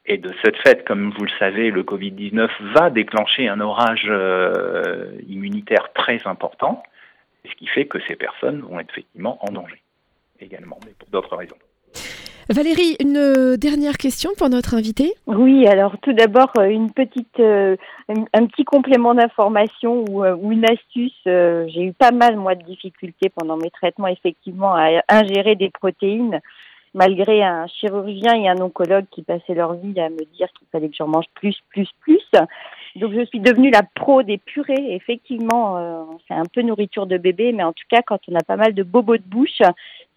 Et 0.06 0.18
de 0.18 0.32
cette 0.44 0.56
fait, 0.56 0.84
comme 0.86 1.10
vous 1.10 1.24
le 1.24 1.30
savez, 1.38 1.70
le 1.70 1.82
Covid-19 1.82 2.48
va 2.74 2.90
déclencher 2.90 3.48
un 3.48 3.60
orage 3.60 4.10
immunitaire 5.28 5.92
très 5.94 6.20
important, 6.24 6.82
ce 7.44 7.54
qui 7.54 7.66
fait 7.66 7.86
que 7.86 7.98
ces 8.08 8.16
personnes 8.16 8.62
vont 8.62 8.80
être 8.80 8.90
effectivement 8.90 9.38
en 9.46 9.52
danger 9.52 9.82
également, 10.40 10.78
mais 10.84 10.92
pour 10.98 11.08
d'autres 11.08 11.36
raisons. 11.36 11.56
Valérie, 12.50 12.96
une 12.98 13.56
dernière 13.56 13.98
question 13.98 14.30
pour 14.38 14.48
notre 14.48 14.74
invité. 14.74 15.12
Oui, 15.26 15.66
alors 15.66 15.98
tout 16.00 16.14
d'abord 16.14 16.50
euh, 16.58 16.64
une 16.64 16.90
petite, 16.90 17.38
euh, 17.40 17.76
un, 18.08 18.46
petit 18.46 18.64
complément 18.64 19.14
d'information 19.14 20.06
ou, 20.08 20.24
euh, 20.24 20.34
une 20.50 20.64
astuce. 20.64 21.12
J'ai 21.26 21.82
eu 21.82 21.92
pas 21.92 22.10
mal 22.10 22.36
moi 22.36 22.54
de 22.54 22.62
difficultés 22.62 23.28
pendant 23.28 23.58
mes 23.58 23.70
traitements 23.70 24.06
effectivement 24.06 24.74
à 24.74 25.02
ingérer 25.10 25.56
des 25.56 25.68
protéines, 25.68 26.40
malgré 26.94 27.42
un 27.42 27.66
chirurgien 27.66 28.32
et 28.34 28.48
un 28.48 28.58
oncologue 28.62 29.04
qui 29.10 29.20
passaient 29.22 29.54
leur 29.54 29.74
vie 29.74 30.00
à 30.00 30.08
me 30.08 30.24
dire 30.34 30.48
qu'il 30.58 30.68
fallait 30.72 30.88
que 30.88 30.96
j'en 30.96 31.08
mange 31.08 31.28
plus, 31.34 31.58
plus, 31.68 31.90
plus. 32.00 32.24
Donc 32.98 33.12
je 33.12 33.24
suis 33.26 33.40
devenue 33.40 33.70
la 33.70 33.82
pro 33.82 34.22
des 34.22 34.38
purées. 34.38 34.94
Effectivement, 34.94 36.18
c'est 36.26 36.34
un 36.34 36.46
peu 36.52 36.62
nourriture 36.62 37.06
de 37.06 37.16
bébé, 37.16 37.52
mais 37.52 37.62
en 37.62 37.72
tout 37.72 37.84
cas, 37.88 38.02
quand 38.02 38.20
on 38.28 38.34
a 38.34 38.42
pas 38.42 38.56
mal 38.56 38.74
de 38.74 38.82
bobos 38.82 39.16
de 39.16 39.22
bouche, 39.22 39.60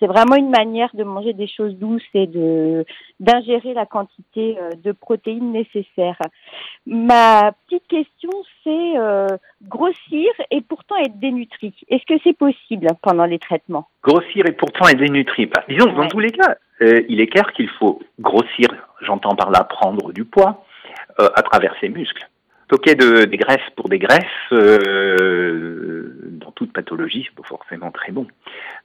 c'est 0.02 0.08
vraiment 0.08 0.36
une 0.36 0.50
manière 0.50 0.89
de 0.96 1.04
manger 1.04 1.34
des 1.34 1.48
choses 1.48 1.76
douces 1.76 2.02
et 2.13 2.28
de 2.28 2.86
d'ingérer 3.20 3.74
la 3.74 3.86
quantité 3.86 4.58
euh, 4.60 4.72
de 4.84 4.91
protéines 4.91 5.52
nécessaires. 5.52 6.20
Ma 6.88 7.52
petite 7.67 7.88
question, 7.88 8.32
c'est 8.63 8.98
euh, 8.98 9.28
grossir 9.62 10.30
et 10.50 10.62
pourtant 10.62 10.96
être 10.98 11.20
dénutri. 11.20 11.74
Est-ce 11.88 12.06
que 12.06 12.20
c'est 12.24 12.38
possible 12.38 12.88
pendant 13.02 13.26
les 13.26 13.38
traitements? 13.38 13.88
Grossir 14.04 14.46
et 14.48 14.54
pourtant 14.54 14.88
être 14.88 14.98
dénutri. 14.98 15.46
Bah, 15.46 15.63
disons, 15.70 15.94
dans 15.94 16.08
tous 16.08 16.20
les 16.20 16.32
cas, 16.32 16.56
euh, 16.82 17.04
il 17.08 17.22
est 17.22 17.28
clair 17.28 17.52
qu'il 17.54 17.70
faut 17.70 18.02
grossir, 18.20 18.70
j'entends 19.02 19.36
par 19.36 19.52
là 19.52 19.63
prendre 19.63 20.12
du 20.12 20.26
poids, 20.26 20.65
à 21.17 21.44
travers 21.44 21.76
ses 21.80 21.89
muscles 21.89 22.31
stocker 22.72 22.96
de, 22.96 23.26
des 23.26 23.36
graisses 23.36 23.70
pour 23.76 23.90
des 23.90 24.00
graisses, 24.00 24.24
euh, 24.54 26.16
dans 26.40 26.52
toute 26.52 26.72
pathologie, 26.72 27.26
c'est 27.28 27.36
pas 27.36 27.48
forcément 27.48 27.92
très 27.92 28.14
bon. 28.14 28.28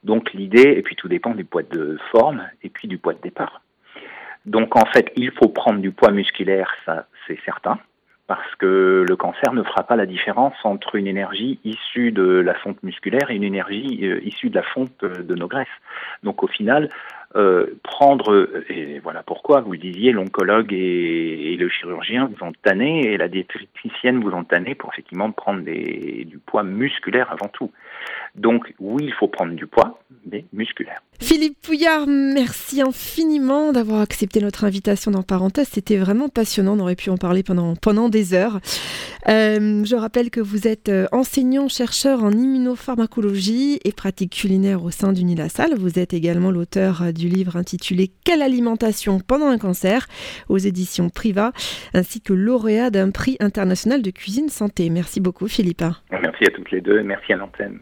Donc 0.03 0.33
l'idée, 0.33 0.73
et 0.77 0.81
puis 0.81 0.97
tout 0.97 1.07
dépend 1.07 1.33
du 1.33 1.45
poids 1.45 1.63
de 1.63 1.97
forme 2.11 2.43
et 2.63 2.69
puis 2.69 2.89
du 2.89 2.97
poids 2.97 3.13
de 3.13 3.21
départ. 3.21 3.61
Donc 4.45 4.75
en 4.75 4.85
fait, 4.85 5.13
il 5.15 5.31
faut 5.31 5.47
prendre 5.47 5.79
du 5.79 5.91
poids 5.91 6.11
musculaire, 6.11 6.73
ça 6.85 7.07
c'est 7.27 7.39
certain, 7.45 7.79
parce 8.27 8.55
que 8.55 9.05
le 9.07 9.15
cancer 9.15 9.53
ne 9.53 9.63
fera 9.63 9.83
pas 9.83 9.95
la 9.95 10.05
différence 10.05 10.55
entre 10.65 10.95
une 10.95 11.07
énergie 11.07 11.59
issue 11.63 12.11
de 12.11 12.23
la 12.23 12.55
fonte 12.55 12.83
musculaire 12.83 13.31
et 13.31 13.35
une 13.35 13.45
énergie 13.45 13.99
euh, 14.03 14.19
issue 14.25 14.49
de 14.49 14.55
la 14.55 14.63
fonte 14.63 14.99
de 15.05 15.35
nos 15.35 15.47
graisses. 15.47 15.67
Donc 16.23 16.43
au 16.43 16.47
final, 16.47 16.89
euh, 16.89 16.91
prendre, 17.83 18.49
et 18.69 18.99
voilà 18.99 19.23
pourquoi, 19.23 19.61
vous 19.61 19.75
disiez, 19.75 20.11
l'oncologue 20.11 20.73
et, 20.73 21.55
le 21.57 21.69
chirurgien 21.69 22.29
vous 22.31 22.45
ont 22.45 22.53
tanné 22.63 23.13
et 23.13 23.17
la 23.17 23.27
diététicienne 23.27 24.23
vous 24.23 24.31
ont 24.31 24.43
tanné 24.43 24.75
pour 24.75 24.91
effectivement 24.93 25.31
prendre 25.31 25.61
du 25.61 26.39
poids 26.45 26.63
musculaire 26.63 27.31
avant 27.31 27.47
tout. 27.47 27.71
Donc 28.35 28.73
oui, 28.79 29.05
il 29.05 29.13
faut 29.13 29.27
prendre 29.27 29.53
du 29.53 29.65
poids, 29.65 29.99
mais 30.31 30.45
musculaire. 30.53 31.01
Philippe 31.19 31.59
Pouillard, 31.63 32.05
merci 32.07 32.81
infiniment 32.81 33.73
d'avoir 33.73 34.01
accepté 34.01 34.39
notre 34.39 34.65
invitation 34.65 35.09
dans 35.09 35.23
Parenthèse. 35.23 35.69
C'était 35.71 35.97
vraiment 35.97 36.29
passionnant, 36.29 36.77
on 36.77 36.79
aurait 36.79 36.95
pu 36.95 37.09
en 37.09 37.17
parler 37.17 37.41
pendant, 37.41 37.75
pendant 37.75 38.07
des 38.07 38.35
heures. 38.35 38.59
Euh, 39.27 39.83
je 39.83 39.95
rappelle 39.95 40.29
que 40.29 40.39
vous 40.39 40.67
êtes 40.67 40.89
euh, 40.89 41.07
enseignant-chercheur 41.11 42.23
en 42.23 42.31
immunopharmacologie 42.31 43.79
et 43.83 43.91
pratique 43.91 44.33
culinaire 44.33 44.83
au 44.83 44.91
sein 44.91 45.11
du 45.11 45.23
Nilasal. 45.23 45.73
Vous 45.75 45.97
êtes 45.97 46.13
également 46.13 46.51
l'auteur 46.51 47.01
du 47.17 47.27
livre 47.27 47.57
intitulé 47.57 48.11
Quelle 48.23 48.41
alimentation 48.41 49.19
pendant 49.19 49.47
un 49.47 49.57
cancer 49.57 50.07
aux 50.47 50.57
éditions 50.57 51.09
Priva, 51.09 51.51
ainsi 51.93 52.21
que 52.21 52.33
lauréat 52.33 52.89
d'un 52.89 53.11
prix 53.11 53.37
international 53.39 54.01
de 54.01 54.11
cuisine 54.11 54.49
santé. 54.49 54.89
Merci 54.89 55.19
beaucoup 55.19 55.47
Philippe. 55.47 55.83
Merci 56.11 56.45
à 56.45 56.51
toutes 56.51 56.71
les 56.71 56.81
deux, 56.81 57.03
merci 57.03 57.33
à 57.33 57.37
l'antenne. 57.37 57.79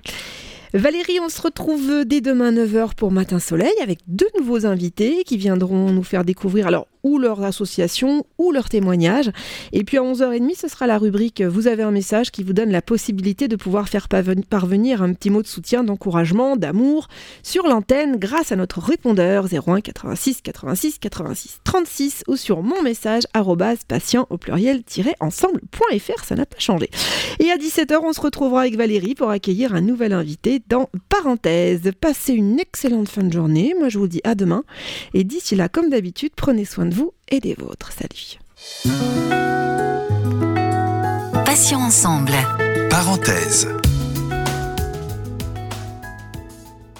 Valérie, 0.73 1.19
on 1.21 1.29
se 1.29 1.41
retrouve 1.41 2.03
dès 2.05 2.19
demain 2.19 2.51
9h 2.51 2.95
pour 2.95 3.11
Matin 3.11 3.39
Soleil 3.39 3.71
avec 3.81 3.99
deux 4.07 4.27
nouveaux 4.37 4.65
invités 4.65 5.23
qui 5.23 5.37
viendront 5.37 5.91
nous 5.91 6.03
faire 6.03 6.25
découvrir 6.25 6.67
alors 6.67 6.87
ou 7.05 7.19
leur 7.19 7.41
association 7.43 8.25
ou 8.37 8.51
leur 8.51 8.67
témoignage. 8.67 9.31
Et 9.71 9.83
puis 9.83 9.97
à 9.97 10.01
11h30, 10.01 10.57
ce 10.57 10.67
sera 10.67 10.87
la 10.87 10.97
rubrique 10.97 11.41
Vous 11.41 11.67
avez 11.67 11.83
un 11.83 11.91
message 11.91 12.31
qui 12.31 12.43
vous 12.43 12.53
donne 12.53 12.71
la 12.71 12.81
possibilité 12.81 13.47
de 13.47 13.55
pouvoir 13.55 13.87
faire 13.87 14.07
parvenir 14.09 15.03
un 15.03 15.13
petit 15.13 15.29
mot 15.29 15.43
de 15.43 15.47
soutien, 15.47 15.83
d'encouragement, 15.83 16.57
d'amour 16.57 17.07
sur 17.43 17.67
l'antenne 17.67 18.17
grâce 18.17 18.51
à 18.51 18.55
notre 18.55 18.79
répondeur 18.79 19.45
01 19.45 19.81
86 19.81 20.41
86 20.41 20.97
86 20.99 21.59
36 21.63 22.23
ou 22.27 22.35
sur 22.35 22.63
mon 22.63 22.81
message 22.81 23.23
patient 23.87 24.25
au 24.31 24.37
pluriel-ensemble.fr, 24.37 26.23
ça 26.23 26.35
n'a 26.35 26.45
pas 26.47 26.59
changé. 26.59 26.89
Et 27.39 27.51
à 27.51 27.57
17h, 27.57 27.99
on 28.01 28.13
se 28.13 28.21
retrouvera 28.21 28.61
avec 28.61 28.75
Valérie 28.75 29.13
pour 29.13 29.29
accueillir 29.29 29.75
un 29.75 29.81
nouvel 29.81 30.13
invité 30.13 30.61
dans 30.67 30.89
Parenthèse. 31.09 31.91
Passez 32.01 32.33
une 32.33 32.59
excellente 32.59 33.09
fin 33.09 33.23
de 33.23 33.31
journée. 33.31 33.75
Moi, 33.77 33.89
je 33.89 33.99
vous 33.99 34.07
dis 34.07 34.21
à 34.23 34.33
demain. 34.33 34.63
Et 35.13 35.23
d'ici 35.23 35.55
là, 35.55 35.69
comme 35.69 35.89
d'habitude, 35.89 36.31
prenez 36.35 36.65
soin 36.65 36.87
de 36.87 36.94
vous 36.95 37.13
et 37.29 37.39
des 37.39 37.55
vôtres. 37.55 37.91
Salut. 37.91 38.39
Passions 41.45 41.79
ensemble. 41.79 42.33
Parenthèse. 42.89 43.67